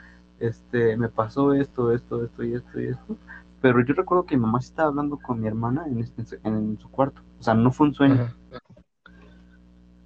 [0.43, 3.17] este, me pasó esto, esto, esto y esto y esto.
[3.61, 6.89] Pero yo recuerdo que mi mamá estaba hablando con mi hermana en, este, en su
[6.89, 7.21] cuarto.
[7.39, 8.27] O sea, no fue un sueño.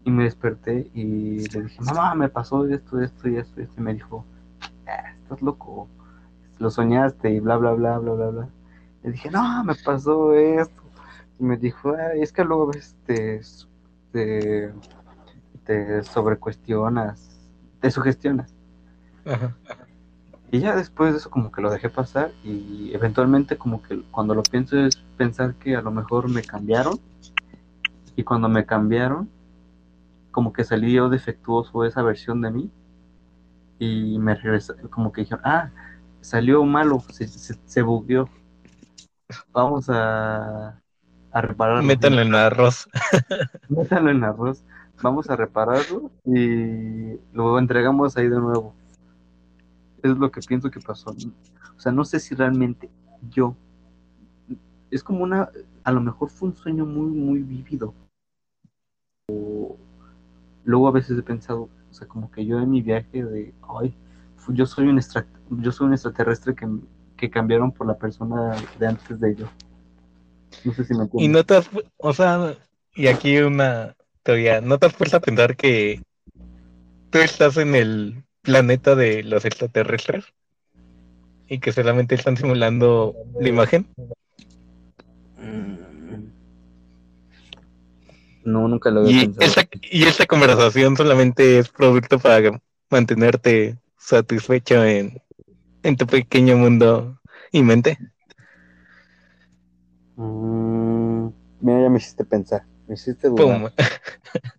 [0.04, 3.60] Y me desperté y le dije, mamá, me pasó esto, esto y esto.
[3.60, 3.76] Y esto.
[3.78, 4.26] Y me dijo,
[4.88, 5.88] ah, estás loco,
[6.60, 8.50] lo soñaste y bla, bla, bla, bla, bla, bla.
[9.04, 10.84] Le dije, no, me pasó esto.
[11.40, 13.42] Y me dijo, es que luego ves, te,
[14.12, 14.72] te,
[15.66, 18.54] te sobrecuestionas, te sugestionas.
[20.52, 24.34] Y ya después de eso como que lo dejé pasar y eventualmente como que cuando
[24.34, 27.00] lo pienso es pensar que a lo mejor me cambiaron
[28.16, 29.30] y cuando me cambiaron
[30.32, 32.72] como que salí yo defectuoso esa versión de mí
[33.80, 35.70] y me regresó, como que dijeron, ah,
[36.22, 38.30] salió malo, se, se, bugueó.
[39.52, 40.80] Vamos a,
[41.32, 41.84] a repararlo.
[41.84, 42.88] Métanlo en arroz.
[43.70, 44.64] Métanlo en arroz.
[45.02, 48.74] Vamos a repararlo y lo entregamos ahí de nuevo.
[50.04, 51.12] Es lo que pienso que pasó.
[51.12, 52.90] O sea, no sé si realmente
[53.30, 53.56] yo.
[54.92, 55.50] Es como una.
[55.84, 57.94] A lo mejor fue un sueño muy, muy vívido.
[59.30, 59.78] O,
[60.64, 63.96] luego a veces he pensado, o sea, como que yo en mi viaje de, ay,
[64.50, 66.68] yo soy un, extra, yo soy un extraterrestre que,
[67.16, 69.50] que cambiaron por la persona de antes de ellos.
[70.64, 71.30] No sé si me entiendes.
[71.30, 72.56] Y no te has, o sea,
[72.96, 76.02] y aquí una teoría, ¿no te has puesto a pensar que
[77.10, 80.24] tú estás en el planeta de los extraterrestres?
[81.50, 83.86] Y que solamente están simulando la imagen.
[88.46, 89.68] No, nunca lo había y pensado.
[89.82, 95.22] y esta conversación solamente es producto para mantenerte satisfecho en,
[95.84, 97.20] en tu pequeño mundo
[97.52, 97.98] y mente.
[100.16, 101.28] Mm,
[101.60, 103.74] mira, ya me hiciste pensar, me hiciste dudar.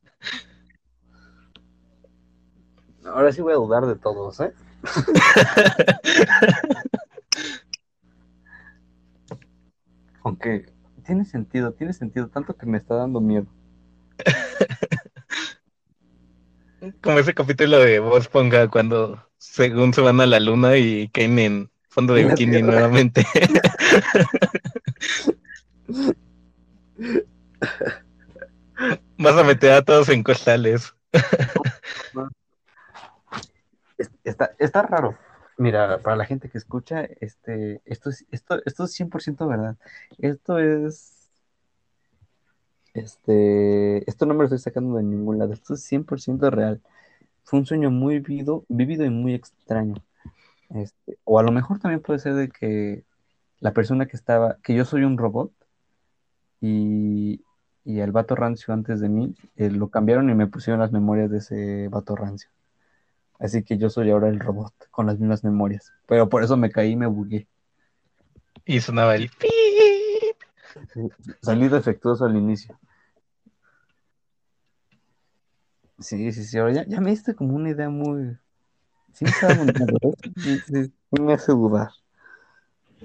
[3.12, 4.52] Ahora sí voy a dudar de todos, ¿eh?
[10.22, 10.72] Aunque
[11.04, 13.48] tiene sentido, tiene sentido, tanto que me está dando miedo.
[17.02, 21.36] Como ese capítulo de Voz Ponga cuando según se van a la luna y caen
[21.38, 23.26] en fondo de bikini nuevamente.
[29.18, 30.94] Vas a meter a todos en costales.
[34.24, 35.16] Está, está raro.
[35.56, 39.76] Mira, para la gente que escucha, este, esto es, esto, esto es 100% verdad.
[40.18, 41.18] Esto es
[42.98, 46.80] este, esto no me lo estoy sacando de ningún lado, esto es 100% real.
[47.44, 49.96] Fue un sueño muy vivido, vivido y muy extraño.
[50.70, 53.04] Este, o a lo mejor también puede ser de que
[53.60, 55.52] la persona que estaba, que yo soy un robot
[56.60, 57.44] y,
[57.84, 61.30] y el vato rancio antes de mí eh, lo cambiaron y me pusieron las memorias
[61.30, 62.50] de ese vato rancio.
[63.38, 65.92] Así que yo soy ahora el robot con las mismas memorias.
[66.06, 67.46] Pero por eso me caí y me bugué.
[68.64, 70.36] Y sonaba el pip.
[71.40, 72.78] Salí defectuoso al inicio.
[76.00, 76.58] Sí, sí, sí.
[76.58, 78.36] Ahora ya, ya me diste como una idea muy.
[79.12, 79.54] Sí, me estaba
[80.36, 81.90] sí, sí me hace dudar.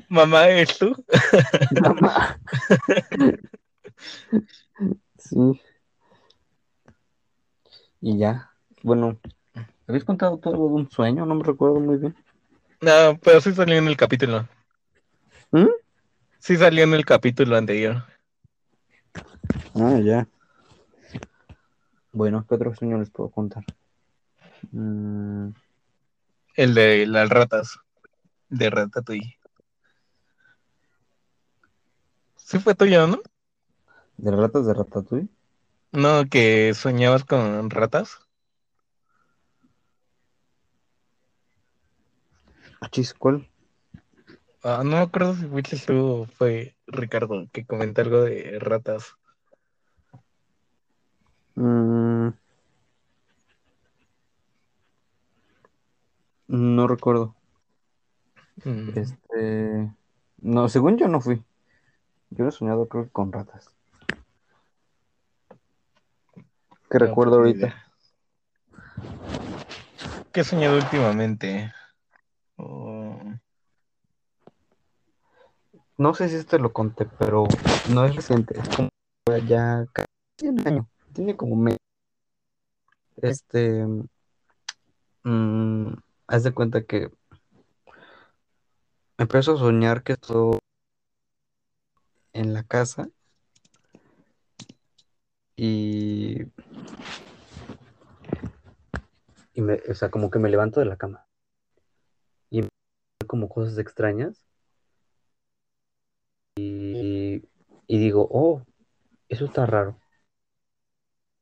[0.09, 0.95] Mamá, ¿eres tú?
[1.81, 2.39] Mamá.
[5.17, 5.61] Sí.
[8.01, 8.51] Y ya.
[8.81, 9.17] Bueno,
[9.87, 11.25] ¿habéis contado todo de un sueño?
[11.25, 12.15] No me recuerdo muy bien.
[12.81, 14.47] No, pero sí salió en el capítulo.
[15.51, 15.69] ¿Mm?
[16.39, 18.03] Sí salió en el capítulo anterior.
[19.75, 20.27] Ah, ya.
[22.11, 23.63] Bueno, ¿qué otro sueño les puedo contar?
[24.71, 25.49] Mm,
[26.55, 27.79] El de las ratas.
[28.49, 29.39] De Ratatouille.
[32.35, 33.19] Sí fue tuyo, ¿no?
[34.17, 35.29] ¿De ratas de Ratatouille?
[35.91, 38.19] No, que soñabas con ratas.
[42.83, 43.47] Ah, chis, ¿cuál?
[44.61, 49.15] Ah, no me acuerdo si fuiste tú fue Ricardo que comentó algo de ratas.
[51.55, 52.31] Mm,
[56.47, 57.33] no recuerdo.
[58.65, 59.93] Mm, Este.
[60.41, 61.41] No, según yo no fui.
[62.31, 63.69] Yo he soñado, creo que con ratas.
[66.91, 67.85] ¿Qué no, recuerdo pues, ahorita?
[70.33, 71.71] ¿Qué he soñado últimamente?
[75.97, 77.45] No sé si este lo conté, pero
[77.89, 78.59] no es reciente.
[78.59, 78.89] Es como
[79.47, 80.07] ya casi
[80.49, 80.89] un año.
[81.13, 81.77] Tiene como mes.
[83.17, 83.85] Este.
[85.23, 85.93] mm,
[86.27, 87.09] haz de cuenta que
[89.17, 90.57] empiezo a soñar que estoy
[92.33, 93.07] en la casa
[95.55, 96.41] y.
[99.53, 101.27] Y me, o sea, como que me levanto de la cama.
[103.33, 104.45] Como cosas extrañas.
[106.55, 107.41] Y,
[107.87, 108.61] y digo, oh,
[109.27, 109.97] eso está raro.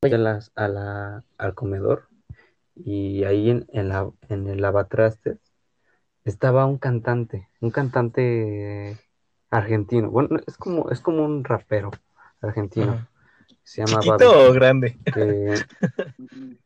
[0.01, 2.07] Voy a las, a la, al comedor
[2.75, 5.37] y ahí en, en la, en el lavatrastes
[6.23, 8.97] estaba un cantante, un cantante
[9.49, 10.09] argentino.
[10.11, 11.91] Bueno, es como, es como un rapero
[12.39, 13.05] argentino.
[13.63, 14.49] Se llama ¿Chiquito Babi.
[14.49, 14.97] o grande?
[15.13, 15.59] que-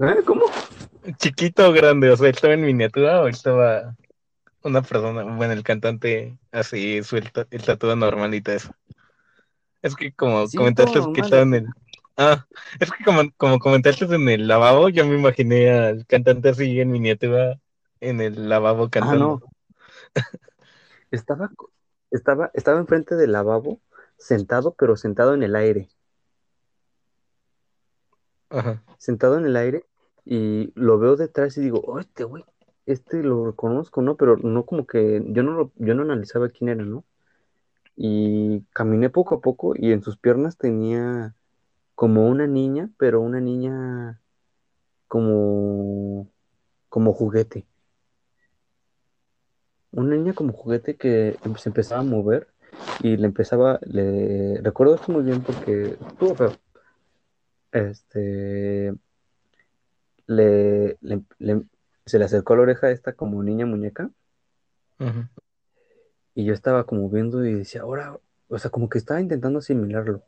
[0.00, 0.22] ¿Eh?
[0.24, 0.46] ¿Cómo?
[1.18, 2.10] ¿Chiquito o grande?
[2.10, 3.94] O sea, ¿estaba en miniatura o estaba
[4.62, 5.24] una persona?
[5.24, 8.74] Bueno, el cantante así, su el, tatuado normalita eso.
[9.82, 11.66] Es que como Sí, comentaste que estaba en el...
[12.16, 12.46] Ah,
[12.78, 16.90] es que como, como comentaste en el lavabo, yo me imaginé al cantante así en
[16.90, 17.60] miniatura
[18.00, 19.18] en el lavabo Ah, cantando.
[19.18, 19.40] no.
[21.10, 21.50] Estaba,
[22.12, 23.80] estaba, estaba enfrente del lavabo,
[24.16, 25.88] sentado, pero sentado en el aire.
[28.48, 28.80] Ajá.
[28.96, 29.89] Sentado en el aire
[30.30, 32.44] y lo veo detrás y digo, oh, este güey,
[32.86, 34.16] este lo reconozco, ¿no?
[34.16, 37.04] Pero no como que yo no lo, yo no analizaba quién era, ¿no?
[37.96, 41.34] Y caminé poco a poco y en sus piernas tenía
[41.96, 44.20] como una niña, pero una niña
[45.08, 46.28] como,
[46.88, 47.66] como juguete.
[49.90, 52.46] Una niña como juguete que se empezaba a mover
[53.02, 56.52] y le empezaba, le recuerdo esto muy bien porque estuvo feo.
[57.72, 58.94] Este,
[60.30, 61.62] le, le- le-
[62.06, 64.10] se le acercó a la oreja esta como niña muñeca
[66.34, 68.16] y yo estaba como viendo y decía, ahora,
[68.48, 70.22] o sea, como que estaba intentando asimilarlo.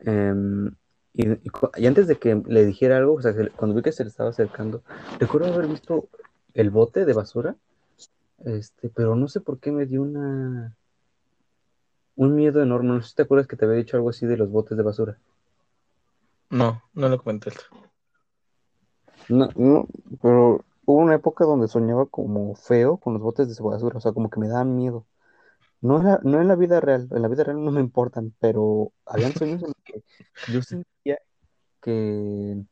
[0.00, 0.68] Em,
[1.12, 3.92] y, y cu- y antes de que le dijera algo, o sea, cuando vi que
[3.92, 4.82] se le estaba acercando,
[5.18, 6.08] recuerdo haber visto
[6.54, 7.56] el bote de basura,
[8.44, 10.76] este, pero no sé por qué me dio una,
[12.14, 12.90] un miedo enorme.
[12.90, 14.84] No sé si te acuerdas que te había dicho algo así de los botes de
[14.84, 15.18] basura.
[16.50, 17.60] No, no lo comentaste.
[19.28, 19.86] No, no,
[20.22, 24.12] pero hubo una época donde soñaba como feo con los botes de basura, o sea,
[24.12, 25.06] como que me daban miedo.
[25.82, 28.34] No en la, no en la vida real, en la vida real no me importan,
[28.40, 30.04] pero habían sueños en los que
[30.52, 31.18] yo sentía
[31.82, 32.64] que,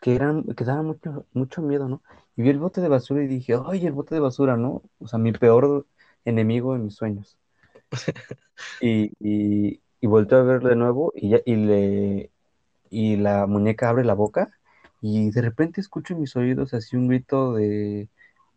[0.00, 2.02] que eran, que daban mucho, mucho miedo, ¿no?
[2.36, 4.82] Y vi el bote de basura y dije, ay, el bote de basura, ¿no?
[4.98, 5.86] O sea, mi peor
[6.24, 7.38] enemigo en mis sueños.
[8.80, 12.32] Y, y, y volteo a verlo de nuevo y, ya, y, le,
[12.90, 14.50] y la muñeca abre la boca
[15.02, 18.08] y de repente escucho en mis oídos así un grito de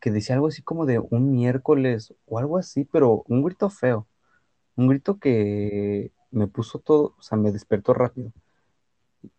[0.02, 4.08] que decía algo así como de un miércoles o algo así, pero un grito feo,
[4.78, 8.34] un grito que me puso todo, o sea, me despertó rápido.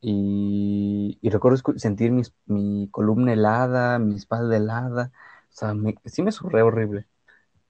[0.01, 5.13] Y, y recuerdo sentir mis- mi columna helada, mi espalda helada,
[5.51, 7.07] o sea, me- sí me surré horrible.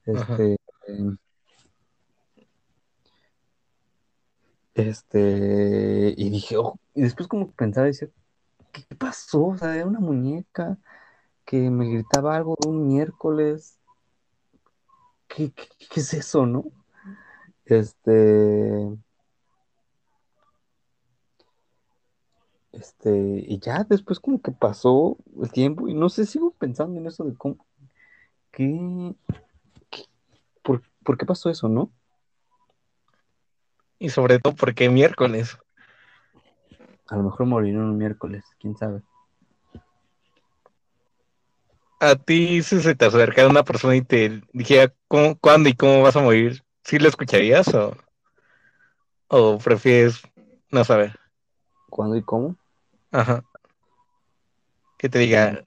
[0.05, 0.57] Este.
[4.73, 6.13] Este.
[6.17, 8.09] Y dije, oh, y después como pensaba, decía,
[8.71, 9.45] ¿qué pasó?
[9.47, 10.77] O sea, era una muñeca
[11.45, 13.79] que me gritaba algo de un miércoles.
[15.27, 15.53] ¿Qué,
[15.95, 16.65] es eso, no?
[17.65, 18.97] Este.
[22.71, 27.07] Este, y ya después como que pasó el tiempo y no sé, sigo pensando en
[27.07, 27.65] eso de cómo,
[28.51, 29.15] qué,
[29.89, 30.05] qué-
[30.63, 31.91] por, por qué pasó eso, ¿no?
[33.99, 35.57] Y sobre todo porque miércoles.
[37.09, 39.01] A lo mejor moriré un miércoles, quién sabe.
[41.99, 46.03] A ti si se te acercara una persona y te dijera cómo, cuándo y cómo
[46.03, 47.95] vas a morir, ¿sí lo escucharías o,
[49.29, 50.21] o prefieres
[50.69, 51.17] no saber?
[51.89, 52.55] ¿Cuándo y cómo?
[53.11, 53.43] Ajá.
[54.97, 55.65] Que te diga,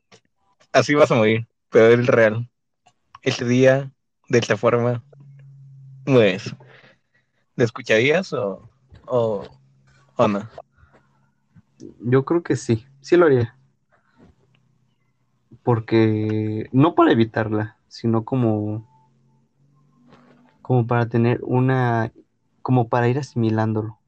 [0.73, 2.49] así vas a morir, pero es real.
[3.23, 3.91] Este día,
[4.29, 5.03] de esta forma,
[6.07, 6.55] mueres.
[7.57, 8.69] ¿Lo escucharías o,
[9.07, 9.45] o,
[10.17, 10.49] o no?
[12.01, 13.57] Yo creo que sí, sí lo haría.
[15.63, 18.89] Porque no para evitarla, sino como,
[20.63, 22.13] como para tener una,
[22.63, 23.99] como para ir asimilándolo.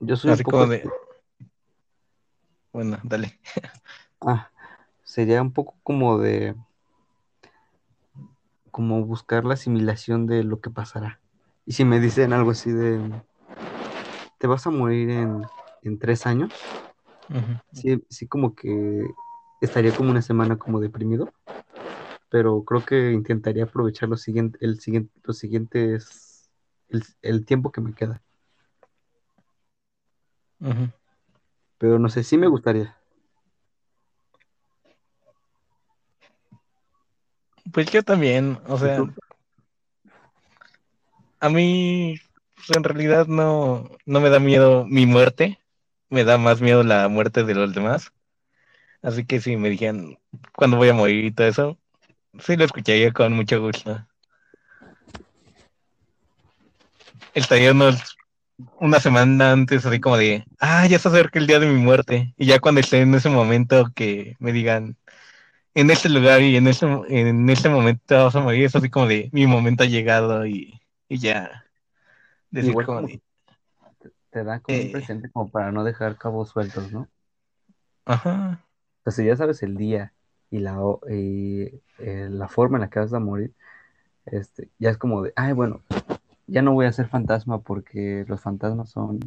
[0.00, 0.88] Yo soy un poco, como de...
[2.72, 3.38] Bueno, dale.
[4.20, 4.50] ah,
[5.04, 6.54] sería un poco como de,
[8.70, 11.18] como buscar la asimilación de lo que pasará.
[11.64, 13.00] Y si me dicen algo así de,
[14.38, 15.46] te vas a morir en,
[15.82, 16.52] en tres años,
[17.72, 19.06] sí, sí como que
[19.60, 21.32] estaría como una semana como deprimido,
[22.28, 26.50] pero creo que intentaría aprovechar los siguiente, el siguiente, los siguientes,
[26.88, 28.22] el, el tiempo que me queda.
[31.78, 32.96] Pero no sé, sí me gustaría.
[37.72, 39.04] Pues yo también, o ¿Y sea,
[41.40, 42.16] a mí
[42.54, 45.58] pues, en realidad no, no me da miedo mi muerte,
[46.10, 48.12] me da más miedo la muerte de los demás.
[49.02, 50.18] Así que si me dijeran
[50.54, 51.78] cuándo voy a morir y todo eso,
[52.38, 54.06] sí lo escucharía con mucho gusto.
[57.34, 58.16] Estaría unos,
[58.80, 62.34] una semana antes así como de, ah, ya se acerca el día de mi muerte.
[62.36, 64.96] Y ya cuando esté en ese momento que me digan,
[65.74, 69.06] en este lugar y en este, en este momento vas a morir, es así como
[69.06, 71.66] de, mi momento ha llegado y, y ya
[72.50, 73.20] decir Igual como de,
[74.36, 77.08] te da como un eh, presente como para no dejar cabos sueltos, ¿no?
[78.04, 78.62] ajá,
[78.98, 80.12] O sea, si ya sabes el día
[80.50, 80.76] y la,
[81.08, 83.54] y, eh, la forma en la que vas a morir,
[84.26, 85.80] este, ya es como de, ay, bueno,
[86.46, 89.20] ya no voy a ser fantasma porque los fantasmas son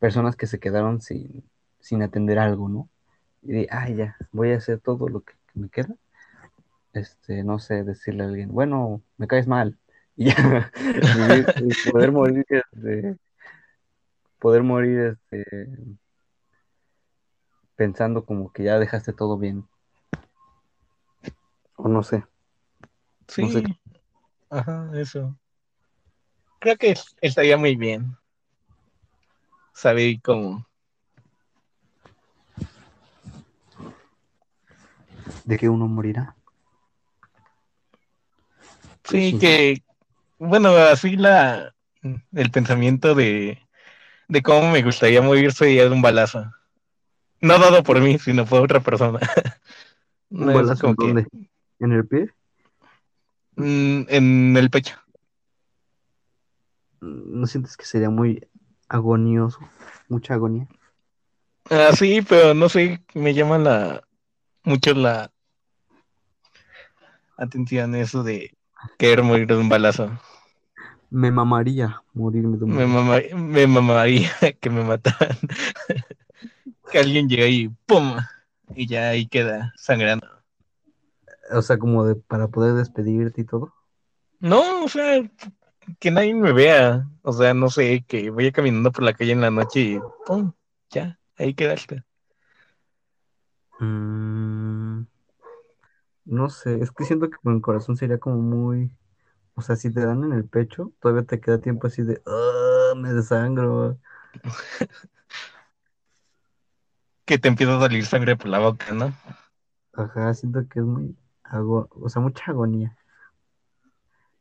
[0.00, 1.44] personas que se quedaron sin,
[1.78, 2.88] sin atender algo, ¿no?
[3.40, 5.94] Y de, ay, ya, voy a hacer todo lo que, me queda.
[6.92, 9.78] Este, no sé, decirle a alguien, bueno, me caes mal.
[10.16, 10.72] Y ya,
[11.62, 13.16] y poder morir, este,
[14.44, 15.66] poder morir, este,
[17.76, 19.66] pensando como que ya dejaste todo bien.
[21.76, 22.18] O no sé,
[23.38, 23.62] no sé.
[23.62, 23.80] sí,
[24.50, 25.34] ajá, eso.
[26.58, 28.18] Creo que estaría muy bien
[29.72, 30.66] saber cómo,
[35.46, 36.36] de que uno morirá.
[39.04, 39.38] Sí, sí.
[39.38, 39.82] que,
[40.38, 43.63] bueno, así la, el pensamiento de,
[44.28, 46.44] de cómo me gustaría morir sería de un balazo.
[47.40, 49.20] No dado por mí, sino por otra persona.
[50.30, 51.26] No ¿Un así balazo que dónde?
[51.78, 52.30] ¿En el pie?
[53.56, 54.96] mm, en el pecho.
[57.00, 58.48] ¿No sientes que sería muy
[58.88, 59.60] agonioso?
[60.08, 60.66] Mucha agonía.
[61.70, 64.02] Ah, sí, pero no sé, me llama la,
[64.64, 65.30] mucho la
[67.36, 68.56] atención eso de
[68.98, 70.18] querer morir de un balazo.
[71.14, 75.38] Me mamaría morirme de un Me, mama- me mamaría que me mataran.
[76.90, 78.16] que alguien llegue y ¡pum!
[78.74, 80.26] Y ya ahí queda sangrando.
[81.52, 83.72] O sea, como de para poder despedirte y todo.
[84.40, 85.22] No, o sea,
[86.00, 87.08] que nadie me vea.
[87.22, 90.50] O sea, no sé, que vaya caminando por la calle en la noche y ¡pum!
[90.90, 92.02] Ya, ahí quedaste.
[93.78, 95.02] Mm,
[96.24, 98.90] no sé, es que siento que con el corazón sería como muy...
[99.54, 102.20] O sea, si te dan en el pecho, todavía te queda tiempo así de...
[102.26, 103.98] "Ah, me desangro.
[107.24, 109.14] Que te empieza a salir sangre por la boca, ¿no?
[109.94, 111.16] Ajá, siento que es muy...
[111.42, 112.96] ago- O sea, mucha agonía.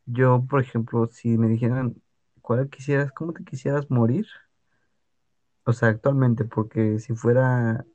[0.06, 1.96] Yo, por ejemplo, si me dijeran,
[2.42, 4.28] ¿cuál quisieras, cómo te quisieras morir?
[5.64, 7.86] O sea, actualmente, porque si fuera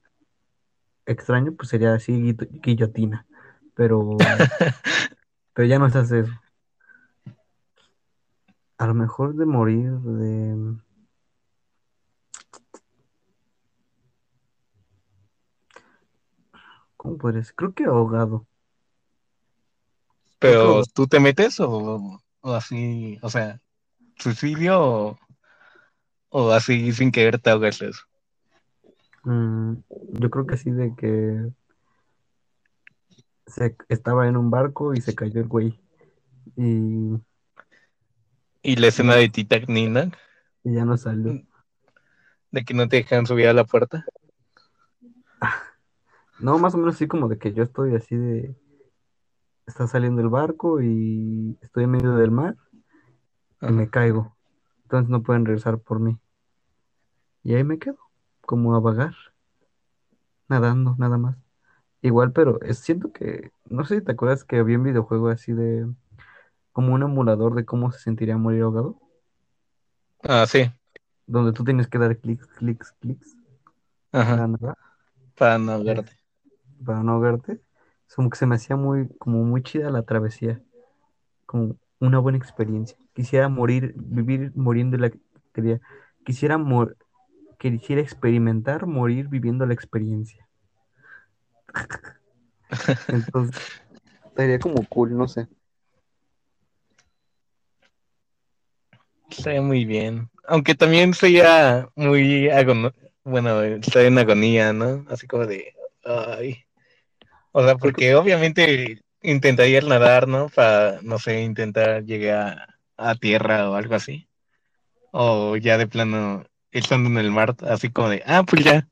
[1.05, 3.27] extraño, pues sería así guito- guillotina.
[3.75, 4.17] Pero,
[5.53, 6.33] Pero ya no se hace eso.
[8.79, 10.77] A lo mejor de morir de...
[16.97, 17.53] ¿Cómo podrías?
[17.53, 18.47] Creo que ahogado.
[20.39, 23.61] Pero tú te metes o, o así, o sea,
[24.17, 25.19] suicidio o,
[26.31, 28.03] o así sin querer te ahogas eso.
[29.25, 29.75] Mm,
[30.13, 31.51] yo creo que sí de que
[33.47, 35.81] se estaba en un barco y se cayó el güey.
[36.57, 37.15] Y,
[38.63, 40.11] Y la escena de Titanic, ¿no?
[40.65, 41.41] y ya no salió.
[42.51, 44.05] De que no te dejan subir a la puerta.
[46.41, 48.55] No, más o menos así como de que yo estoy así de...
[49.67, 52.57] Está saliendo el barco y estoy en medio del mar
[53.61, 53.71] y Ajá.
[53.75, 54.37] me caigo.
[54.85, 56.17] Entonces no pueden regresar por mí.
[57.43, 57.99] Y ahí me quedo,
[58.41, 59.15] como a vagar,
[60.49, 61.37] nadando, nada más.
[62.03, 65.53] Igual, pero es- siento que, no sé si te acuerdas que había un videojuego así
[65.53, 65.87] de,
[66.79, 69.01] como un emulador de cómo se sentiría morir ahogado,
[70.23, 70.71] Ah, sí.
[71.29, 73.37] donde tú tienes que dar clics, clics, clics
[74.27, 74.49] para Ajá.
[75.37, 76.13] Para no ahogarte.
[76.85, 77.61] para no ahogarte.
[78.09, 80.63] Es como que se me hacía muy, como muy chida la travesía,
[81.47, 82.99] como una buena experiencia.
[83.15, 85.13] Quisiera morir, vivir muriendo la,
[85.55, 85.81] quería,
[86.25, 86.97] quisiera mor-
[87.59, 90.49] quisiera experimentar morir viviendo la experiencia.
[93.11, 93.57] Entonces,
[94.27, 95.49] estaría como cool, no sé.
[99.31, 100.31] Está muy bien.
[100.47, 102.49] Aunque también sería muy
[103.25, 105.05] bueno, está en agonía, ¿no?
[105.11, 105.75] Así como de,
[106.05, 106.65] ay.
[107.53, 110.49] O sea, porque obviamente intentaría nadar, ¿no?
[110.49, 114.29] Para, no sé, intentar llegar a tierra o algo así.
[115.11, 118.89] O ya de plano, estando en el mar, así como de, ah, pues ya,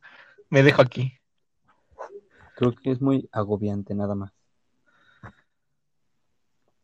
[0.50, 1.18] me dejo aquí.
[2.56, 4.35] Creo que es muy agobiante nada más.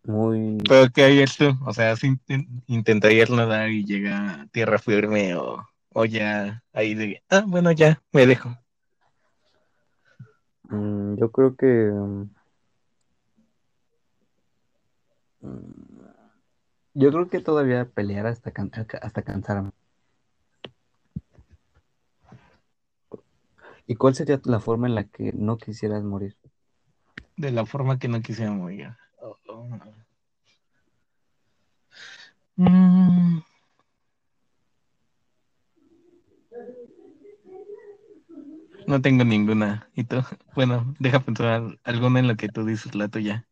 [0.04, 0.58] Muy...
[0.68, 1.56] Pero ¿qué harías tú?
[1.64, 6.94] O sea, si inten- intentarías nadar y llegar a tierra firme o, o ya ahí
[6.94, 8.56] de, ah, bueno, ya, me dejo.
[10.64, 11.66] Mm, yo creo que...
[15.40, 16.02] mm,
[16.94, 19.70] yo creo que todavía pelear hasta, can- hasta cansarme.
[23.86, 26.36] ¿Y cuál sería la forma en la que no quisieras morir?
[27.36, 28.96] De la forma que no quisiera morir.
[29.24, 29.36] Oh,
[38.86, 39.88] No tengo ninguna.
[39.94, 40.16] ¿Y tú?
[40.56, 43.46] Bueno, deja pensar alguna en lo que tú dices, la tuya.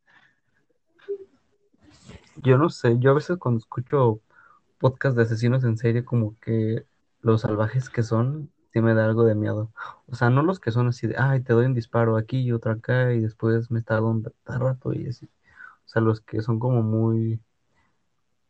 [2.42, 4.20] Yo no sé, yo a veces cuando escucho
[4.78, 6.84] podcast de asesinos en serie, como que
[7.20, 9.72] los salvajes que son, sí me da algo de miedo.
[10.06, 12.50] O sea, no los que son así de, ay, te doy un disparo aquí y
[12.50, 15.28] otro acá y después me tardo un rato y así.
[15.90, 17.40] O sea, los que son como muy,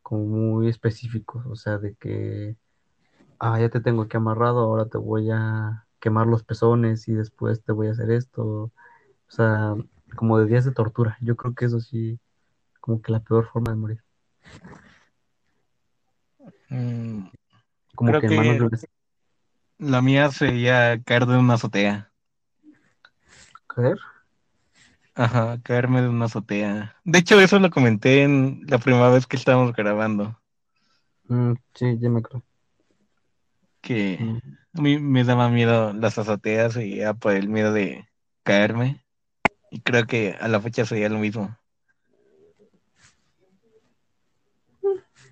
[0.02, 2.54] como muy específicos, o sea, de que,
[3.38, 7.62] ah, ya te tengo aquí amarrado, ahora te voy a quemar los pezones y después
[7.64, 8.42] te voy a hacer esto.
[8.44, 8.72] O
[9.28, 9.74] sea,
[10.16, 11.16] como de días de tortura.
[11.22, 12.20] Yo creo que eso sí,
[12.78, 14.04] como que la peor forma de morir.
[16.68, 17.28] Mm,
[17.96, 18.70] Como Creo que de que un
[19.78, 22.12] la mía sería caer de una azotea.
[23.66, 23.98] caer.
[25.14, 26.96] Ajá, caerme de una azotea.
[27.04, 30.36] De hecho, eso lo comenté en la primera vez que estábamos grabando,
[31.28, 32.42] Mm, sí, ya me acuerdo.
[33.80, 34.38] que Mm.
[34.78, 38.08] a mí me daba miedo las azoteas y era por el miedo de
[38.42, 39.04] caerme.
[39.70, 41.56] Y creo que a la fecha sería lo mismo.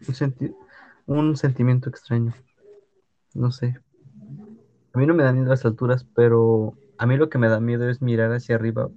[0.07, 0.55] Un, senti-
[1.07, 2.33] un sentimiento extraño.
[3.35, 3.77] No sé.
[4.93, 7.61] A mí no me dan miedo las alturas, pero a mí lo que me da
[7.61, 8.89] miedo es mirar hacia arriba,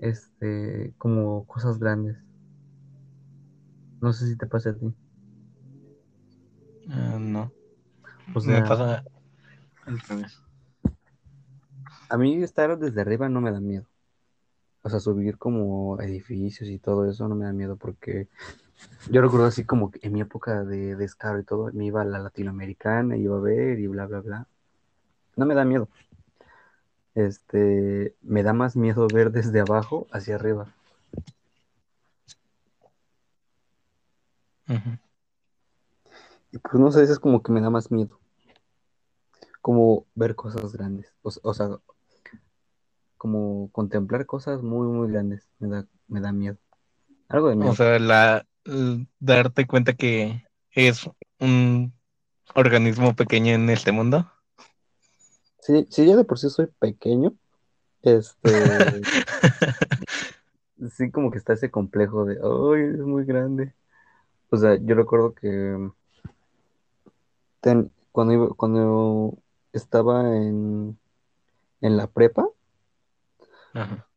[0.00, 2.16] este, como cosas grandes.
[4.00, 4.92] No sé si te pasa a ti.
[6.88, 7.52] Ah, no,
[8.34, 9.04] O me pasa
[9.86, 10.42] al revés.
[12.08, 13.86] a mí estar desde arriba no me da miedo.
[14.82, 18.28] O sea, subir como edificios y todo eso no me da miedo porque
[19.10, 22.04] yo recuerdo así como que en mi época de descaro y todo, me iba a
[22.06, 24.46] la latinoamericana, iba a ver y bla, bla, bla.
[25.36, 25.88] No me da miedo.
[27.26, 30.74] Este, me da más miedo ver desde abajo hacia arriba.
[36.52, 38.20] Y pues no sé, eso es como que me da más miedo.
[39.60, 41.12] Como ver cosas grandes.
[41.22, 41.68] O, o sea,
[43.16, 45.48] como contemplar cosas muy, muy grandes.
[45.58, 46.58] Me da, me da miedo.
[47.28, 47.72] Algo de miedo.
[47.72, 48.46] O sea, la,
[49.18, 51.08] darte cuenta que es
[51.38, 51.92] un
[52.54, 54.30] organismo pequeño en este mundo.
[55.70, 57.32] Si, si ya de por sí soy pequeño,
[58.02, 58.50] este,
[60.90, 63.72] sí como que está ese complejo de, ay, es muy grande.
[64.50, 65.90] O sea, yo recuerdo que
[67.60, 69.38] ten- cuando, iba- cuando
[69.72, 70.98] estaba en,
[71.80, 72.48] en la prepa,
[73.72, 74.08] Ajá.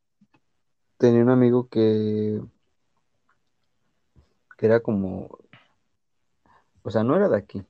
[0.98, 2.42] tenía un amigo que,
[4.58, 5.38] que era como,
[6.82, 7.64] o sea, no era de aquí,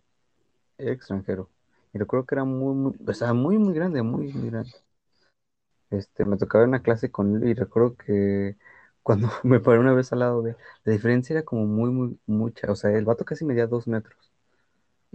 [0.78, 1.50] era extranjero.
[1.94, 4.74] Y recuerdo que era muy, muy, o sea, muy, muy grande, muy, muy grande.
[5.92, 8.58] Este, me tocaba una clase con él y recuerdo que
[9.04, 12.72] cuando me paré una vez al lado de, la diferencia era como muy, muy, mucha.
[12.72, 14.32] O sea, el vato casi medía dos metros.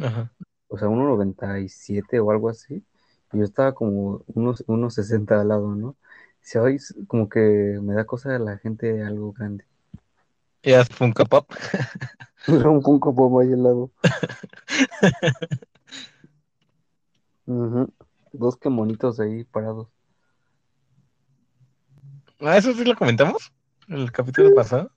[0.00, 0.30] Ajá.
[0.68, 2.84] O sea, uno noventa y siete o algo así.
[3.32, 5.96] Y yo estaba como unos, unos 60 al lado, ¿no?
[6.40, 7.40] Si hoy como que
[7.82, 9.64] me da cosa de la gente algo grande.
[10.62, 11.50] ¿Ya es Funko Pop?
[12.46, 13.90] Era un Funko Pop ahí al lado.
[17.48, 17.88] Ujú.
[18.32, 19.88] Dos que monitos ahí parados.
[22.40, 23.50] Ah, eso sí lo comentamos.
[23.88, 24.90] El capítulo pasado.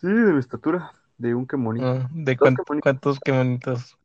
[0.00, 1.86] Sí, de mi estatura, de un que monito.
[1.86, 2.82] Ah, ¿De Dos cuán- que monitos.
[2.82, 3.98] cuántos qué bonitos?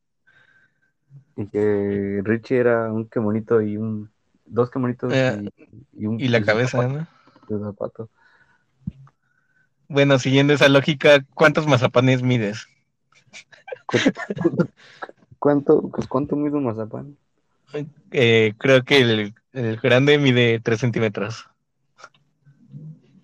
[1.37, 4.11] Y que Richie era un que monito y un.
[4.45, 5.49] Dos que monitos Eh,
[5.93, 6.19] y, y un.
[6.19, 7.07] Y la cabeza, ¿no?
[7.47, 8.09] sus zapatos.
[9.87, 12.67] Bueno, siguiendo esa lógica, ¿cuántos mazapanes mides?
[13.85, 14.67] ¿Cuánto,
[15.39, 17.17] cuánto, pues, cuánto mide un mazapán?
[18.11, 21.49] Eh, creo que el, el grande mide 3 centímetros.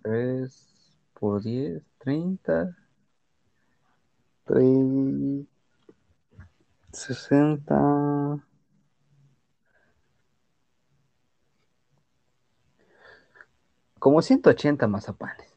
[0.02, 0.68] 3
[1.14, 2.76] por 10, 30,
[4.46, 5.46] 3,
[6.92, 8.44] 60.
[14.00, 15.48] Como 180 mazapanes.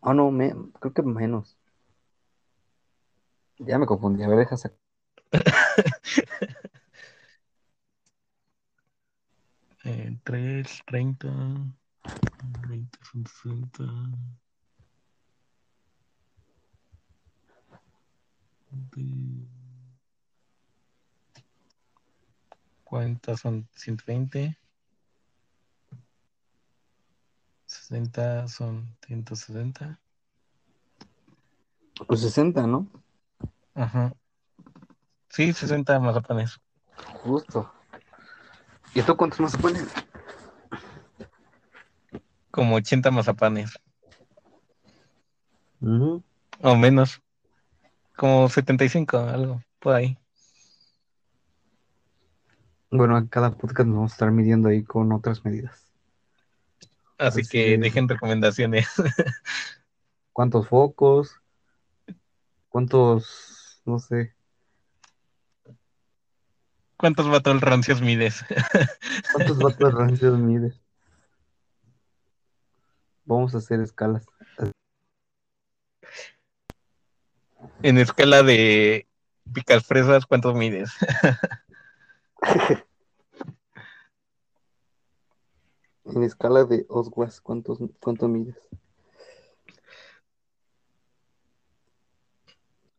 [0.00, 1.58] Oh, no, me, creo que menos.
[3.58, 4.22] Ya me confundí.
[4.22, 4.78] A ver, deja sacar.
[9.90, 11.28] Eh, 3, 30,
[12.68, 13.82] 20, 60.
[18.70, 19.48] de-
[22.84, 23.68] ¿Cuántas son?
[23.74, 24.56] 120.
[27.66, 30.00] 60 son 160.
[32.06, 32.86] Pues 60, ¿no?
[33.74, 34.14] Ajá.
[35.30, 36.60] Sí, 60 mazapanes.
[37.24, 37.72] Justo.
[38.94, 39.86] ¿Y tú cuántos mazapanes?
[42.50, 43.78] Como 80 mazapanes.
[45.80, 46.22] Ujú.
[46.60, 47.22] O menos.
[48.16, 49.62] Como 75, algo.
[49.78, 50.18] Por ahí.
[52.90, 55.86] Bueno, en cada podcast nos vamos a estar midiendo ahí con otras medidas.
[57.18, 58.88] Así que dejen recomendaciones.
[60.32, 61.40] ¿Cuántos focos?
[62.68, 64.34] ¿Cuántos, no sé,
[67.00, 68.44] ¿Cuántos battle rancios mides?
[69.32, 70.78] cuántos vatos rancios mides?
[73.24, 74.26] Vamos a hacer escalas.
[77.82, 79.08] En escala de
[79.50, 80.90] picas fresas, ¿cuántos mides?
[86.04, 88.56] En escala de Oswas, ¿cuántos, cuánto mides?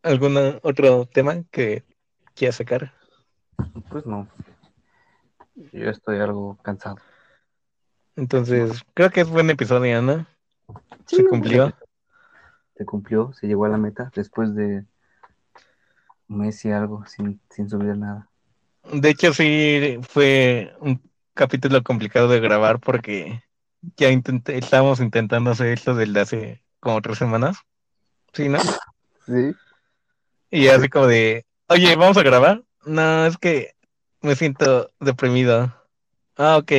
[0.02, 1.84] ¿Algún otro tema que
[2.34, 3.01] quieras sacar?
[3.90, 4.28] Pues no.
[5.56, 6.98] Yo estoy algo cansado.
[8.16, 10.26] Entonces, creo que es buen episodio, ¿no?
[11.06, 11.74] Sí, Se cumplió.
[12.76, 14.86] Se cumplió, se llegó a la meta después de
[16.28, 18.30] un mes y algo sin, sin subir nada.
[18.92, 21.02] De hecho, sí fue un
[21.34, 23.44] capítulo complicado de grabar porque
[23.98, 27.58] ya intenté, estábamos intentando hacer esto desde hace como tres semanas.
[28.34, 28.60] ¿Sí, no?
[29.26, 29.54] Sí.
[30.50, 32.64] Y así como de, oye, ¿vamos a grabar?
[32.86, 33.76] No, es que
[34.22, 35.74] me siento deprimido.
[36.38, 36.72] Ah, ok.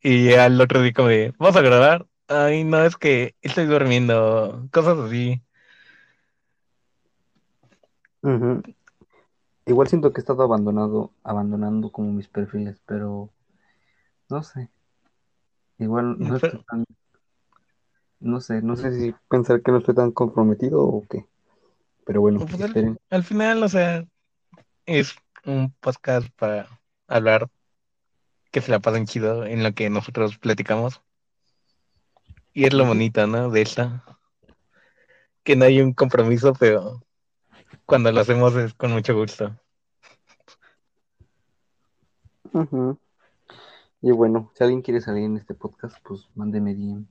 [0.00, 2.06] Y al otro día como de, ¿vamos a grabar?
[2.28, 4.68] Ay, no, es que estoy durmiendo.
[4.72, 5.42] Cosas así.
[8.22, 8.62] Ujú.
[9.66, 13.30] Igual siento que he estado abandonado, abandonando como mis perfiles, pero
[14.28, 14.68] no sé.
[15.78, 16.84] Igual no Pero- estoy tan,
[18.20, 21.26] no sé, no sé si pensar que no estoy tan comprometido o qué.
[22.04, 22.98] Pero bueno, Pues al- esperen.
[23.10, 24.04] Al final, o sea,
[24.86, 25.14] es
[25.44, 26.68] un podcast para
[27.08, 27.48] hablar
[28.50, 31.00] que se la pasen chido en lo que nosotros platicamos.
[32.52, 33.50] Y es lo bonito, ¿no?
[33.50, 34.04] De esta.
[35.42, 37.02] Que no hay un compromiso, pero
[37.86, 39.56] cuando lo hacemos es con mucho gusto.
[44.02, 47.06] Y bueno, si alguien quiere salir en este podcast, pues mándeme DM.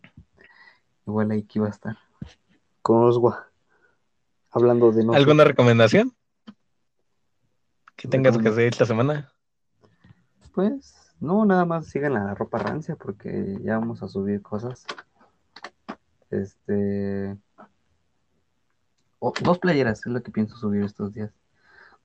[1.08, 1.98] Igual ahí que iba a estar.
[2.84, 3.48] Con Oswa.
[4.52, 6.14] Hablando de no ¿Alguna recomendación
[7.96, 9.32] que tengas que hacer esta semana?
[10.54, 14.86] Pues, no, nada más sigan la ropa rancia porque ya vamos a subir cosas.
[16.30, 17.38] Este.
[19.20, 21.32] o- dos playeras es lo que pienso subir estos días.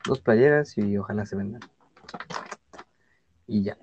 [0.05, 1.61] Dos playeras y ojalá se vendan.
[3.47, 3.77] Y ya.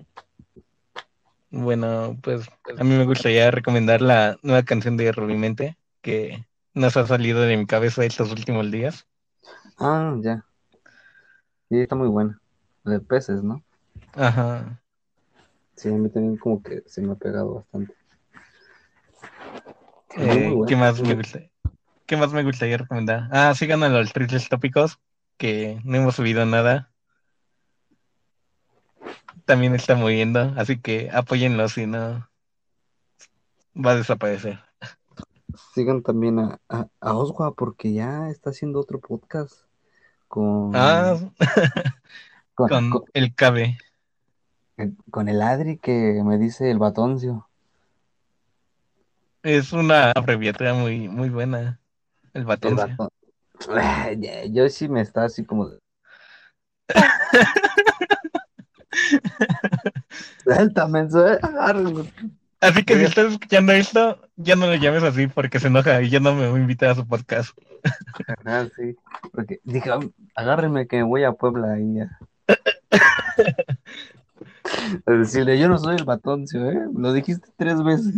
[1.49, 2.47] Bueno, pues
[2.77, 7.57] a mí me gustaría recomendar la nueva canción de Rubimente que nos ha salido de
[7.57, 9.07] mi cabeza estos últimos días.
[9.77, 10.45] Ah, ya.
[11.69, 12.39] Sí, está muy buena.
[12.83, 13.63] La de peces, ¿no?
[14.13, 14.81] Ajá.
[15.75, 17.93] Sí, a mí también como que se me ha pegado bastante.
[20.17, 20.67] Eh, buena.
[20.67, 21.39] ¿qué más me gusta?
[22.05, 23.29] ¿Qué más me gustaría recomendar?
[23.31, 24.99] Ah, sigan a los tristes tópicos,
[25.37, 26.91] que no hemos subido nada.
[29.45, 32.29] También está moviendo, así que apóyenlo, si no
[33.75, 34.59] va a desaparecer.
[35.73, 39.62] Sigan también a, a, a Oswa porque ya está haciendo otro podcast
[40.33, 41.15] con, Ah,
[42.55, 43.77] con, con con- el cabe.
[45.11, 47.47] con el Adri que me dice el batoncio.
[49.43, 51.79] Es una abreviatura muy, muy buena.
[52.33, 52.87] El batoncio.
[52.87, 53.09] batón.
[54.19, 55.69] Ya, Yo sí me está así como.
[62.63, 66.09] Así que si estás escuchando esto, ya no lo llames así porque se enoja y
[66.09, 67.57] ya no me va a invitar a su podcast.
[68.45, 68.95] Ah, sí.
[69.33, 69.99] Porque dije, "Ah,
[70.35, 72.19] agárrenme que me voy a Puebla y ya.
[75.05, 76.79] A decirle, yo no soy el batoncio, ¿eh?
[76.95, 78.15] Lo dijiste tres veces.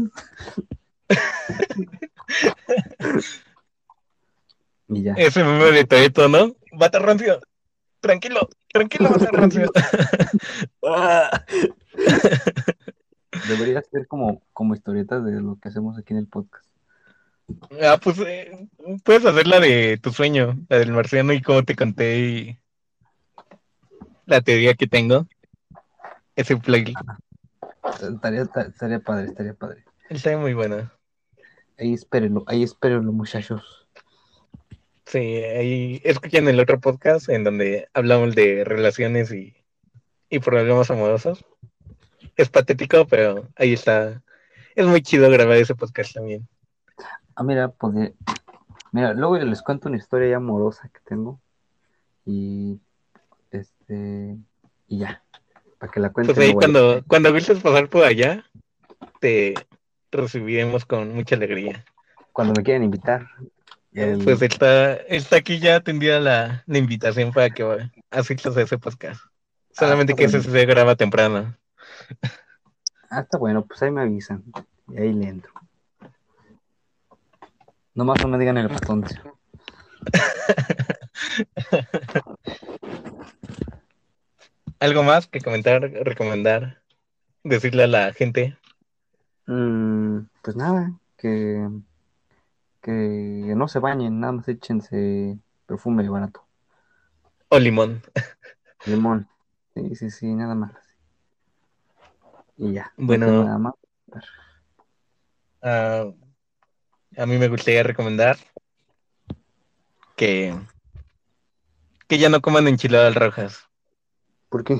[4.89, 5.13] y ya.
[5.13, 6.55] Ese meme de Toreto, ¿no?
[6.73, 7.41] Bata rancio.
[7.99, 9.72] Tranquilo, tranquilo, bata rancio.
[10.88, 11.43] Ah.
[13.47, 16.65] Debería ser como, como historietas de lo que hacemos aquí en el podcast.
[17.83, 18.67] Ah, pues eh,
[19.03, 22.59] puedes hacer la de tu sueño, la del marciano y cómo te conté y
[24.25, 25.27] la teoría que tengo.
[26.35, 26.93] Ese play
[28.01, 29.83] Estaría, estaría padre, estaría padre.
[30.09, 30.89] está muy bueno.
[31.77, 33.87] Ahí espérenlo, ahí espérenlo, muchachos.
[35.05, 39.55] Sí, ahí escuchan el otro podcast en donde hablamos de relaciones y,
[40.29, 41.45] y problemas amorosos.
[42.35, 44.21] Es patético, pero ahí está.
[44.75, 46.47] Es muy chido grabar ese podcast también.
[47.35, 48.11] Ah, mira, podría-
[48.91, 51.39] Mira, luego les cuento una historia ya amorosa que tengo.
[52.25, 52.79] Y.
[53.51, 54.37] Este.
[54.87, 55.21] Y ya.
[55.77, 56.33] Para que la cuenten.
[56.35, 58.45] Pues ahí no cuando, cuando gustes pasar por allá,
[59.19, 59.53] te
[60.11, 61.83] recibiremos con mucha alegría.
[62.31, 63.27] cuando me quieran invitar.
[63.93, 68.77] El- Pues está, está aquí ya atendida la, la invitación para que asistas a ese
[68.77, 69.21] podcast.
[69.71, 71.55] Solamente está que ese se graba temprano.
[73.10, 74.44] Ah, está bueno, pues ahí me avisan.
[74.90, 75.53] Y ahí le entro.
[77.94, 79.38] Nomás no me digan el batoncio.
[84.80, 86.82] ¿Algo más que comentar, recomendar,
[87.44, 88.57] decirle a la gente?
[89.48, 91.69] Mm, pues nada, que.
[92.82, 96.45] Que no se bañen, nada más échense perfume barato.
[97.49, 98.03] O limón.
[98.86, 99.27] Limón.
[99.73, 100.84] Sí, sí, sí, nada más.
[102.57, 102.91] Y ya.
[102.98, 103.44] no Bueno.
[103.44, 103.73] nada más.
[105.61, 106.06] Ah,
[107.18, 108.38] a mí me gustaría recomendar
[110.15, 110.56] que,
[112.07, 113.68] que ya no coman enchiladas rojas,
[114.49, 114.80] ¿Por qué?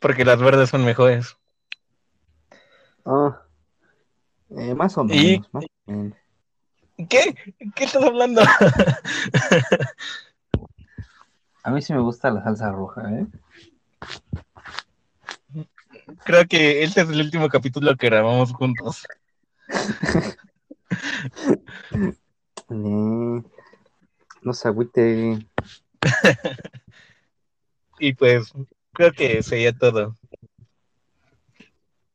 [0.00, 1.36] porque las verdes son mejores.
[3.04, 3.42] Ah,
[4.50, 6.18] eh, más o Y- menos, más o menos.
[7.08, 7.34] ¿Qué?
[7.74, 8.42] ¿Qué estás hablando?
[11.64, 13.26] A mí sí me gusta la salsa roja, ¿eh?
[16.24, 19.06] Creo que este es el último capítulo que grabamos juntos.
[22.70, 23.42] Eh,
[24.42, 25.46] no se agüite.
[27.98, 28.52] Y pues
[28.92, 30.16] creo que sería todo.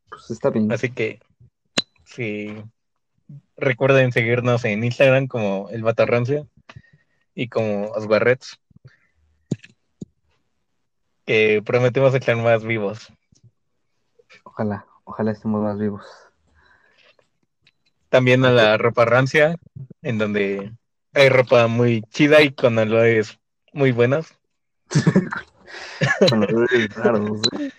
[0.10, 0.72] Pues está bien.
[0.72, 1.20] Así que
[2.06, 2.56] sí,
[3.58, 6.48] recuerden seguirnos en Instagram como El Batarrancio
[7.36, 8.60] y como Osbarrets.
[11.26, 13.12] Que prometemos estar más vivos.
[14.54, 16.06] Ojalá, ojalá estemos más vivos.
[18.10, 19.58] También a la ropa rancia,
[20.04, 20.72] en donde
[21.12, 23.40] hay ropa muy chida y con olores
[23.74, 24.28] muy buenos.
[26.30, 27.72] Con olores raros, ¿eh?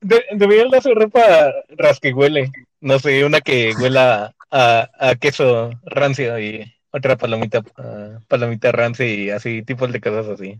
[0.00, 2.50] De- deberían hacer ropa rasquehuele.
[2.80, 9.06] No sé, una que huela a, a queso rancio y otra palomita, ah, palomita rancia
[9.06, 10.58] y así, tipos de cosas así.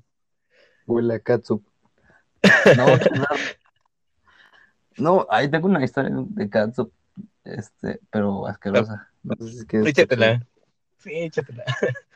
[0.86, 1.64] Huele a catsup.
[2.76, 2.86] No,
[4.98, 5.26] no.
[5.30, 6.92] Ahí tengo una historia de catsup,
[7.44, 9.08] este, pero asquerosa.
[9.22, 10.46] No sé si Échatela.
[10.98, 11.64] Sí, échatela.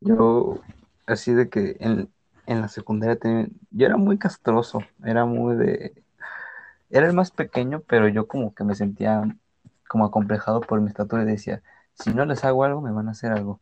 [0.00, 0.60] Yo,
[1.06, 2.08] así de que en,
[2.46, 5.92] en la secundaria tenía- yo era muy castroso, era muy de,
[6.90, 9.22] era el más pequeño, pero yo como que me sentía
[9.88, 11.62] como acomplejado por mi estatura y decía,
[11.94, 13.60] si no les hago algo, me van a hacer algo.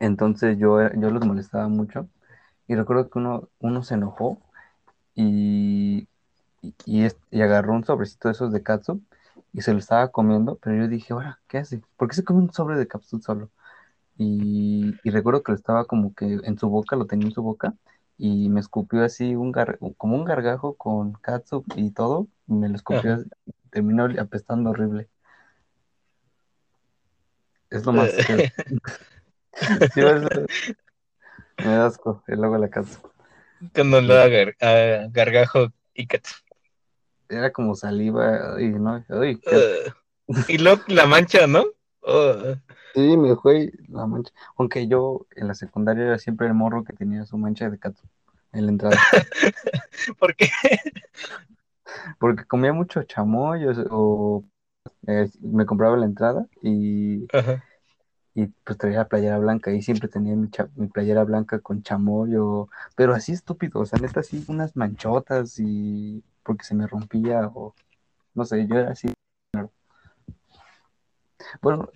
[0.00, 2.08] Entonces yo, yo los molestaba mucho
[2.68, 4.40] y recuerdo que uno, uno se enojó
[5.14, 6.08] y,
[6.62, 6.74] y,
[7.30, 9.00] y, agarró un sobrecito de esos de katsu
[9.52, 11.82] y se lo estaba comiendo, pero yo dije, ahora, ¿qué hace?
[11.96, 13.50] ¿Por qué se come un sobre de katsu solo?
[14.16, 17.42] Y, y, recuerdo que lo estaba como que en su boca, lo tenía en su
[17.42, 17.74] boca
[18.18, 22.76] y me escupió así un gar, como un gargajo con katsu y todo, me lo
[22.76, 23.30] escupió, así,
[23.70, 25.08] terminó apestando horrible.
[27.70, 28.52] Es lo más que...
[29.94, 30.00] sí,
[31.64, 32.98] me da asco el agua de la katsu.
[33.74, 36.34] Cuando lo uh, gargajo y katsu.
[37.28, 39.24] Era como saliva y no, uh,
[40.48, 41.64] y luego la mancha, ¿no?
[42.02, 42.56] Uh.
[42.94, 44.32] Sí, me fue la mancha.
[44.56, 48.06] Aunque yo en la secundaria era siempre el morro que tenía su mancha de katsu
[48.52, 48.96] en la entrada.
[50.18, 50.48] ¿Por qué?
[52.18, 54.44] Porque comía mucho chamoy o, o
[55.06, 57.64] eh, me compraba la entrada y, Ajá.
[58.38, 61.82] Y pues traía la playera blanca y siempre tenía mi, cha, mi playera blanca con
[61.82, 62.68] chamoy o...
[62.94, 67.74] Pero así estúpido, o sea, neta así unas manchotas y porque se me rompía o
[68.34, 69.12] no sé, yo era así.
[71.60, 71.90] Bueno,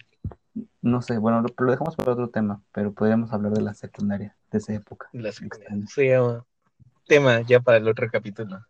[0.80, 4.34] no sé, bueno, lo, lo, dejamos para otro tema, pero podríamos hablar de la secundaria,
[4.50, 5.08] de esa época.
[5.12, 5.86] La secundaria.
[5.86, 6.08] Sí,
[7.06, 8.66] tema ya para el otro capítulo.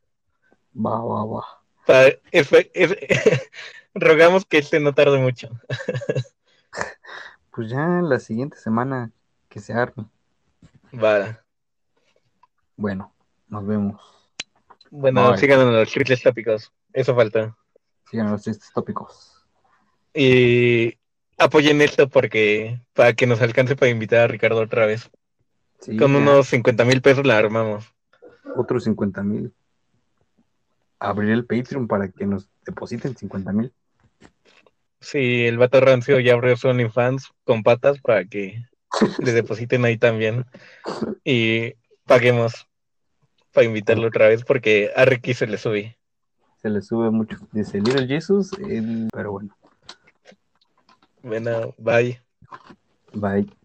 [0.76, 1.44] Va, va, va.
[1.86, 3.50] Para, es, es,
[3.94, 5.48] rogamos que este no tarde mucho.
[7.52, 9.10] pues ya la siguiente semana
[9.48, 10.06] que se arme.
[10.92, 11.38] Va.
[12.76, 13.12] Bueno,
[13.48, 14.00] nos vemos.
[14.90, 15.38] Bueno, Bye.
[15.38, 16.72] sigan en los tristes tópicos.
[16.92, 17.56] Eso falta.
[18.10, 19.44] Sigan en los tristes tópicos.
[20.14, 20.98] Y
[21.38, 25.10] apoyen esto porque para que nos alcance para invitar a Ricardo otra vez.
[25.80, 26.18] Sí, Con ya.
[26.18, 27.92] unos 50 mil pesos la armamos.
[28.56, 29.52] Otros 50 mil.
[30.98, 33.72] Abrir el Patreon para que nos depositen 50 mil.
[35.02, 38.64] Sí, el vato rancio ya abrió su OnlyFans con patas para que
[39.18, 40.46] le depositen ahí también.
[41.24, 41.74] Y
[42.06, 42.68] paguemos
[43.52, 45.98] para invitarlo otra vez porque a Ricky se le sube.
[46.62, 47.36] Se le sube mucho.
[47.50, 49.08] Dice Little Jesus, el...
[49.12, 49.56] pero bueno.
[51.22, 52.20] Bueno, bye.
[53.12, 53.61] Bye.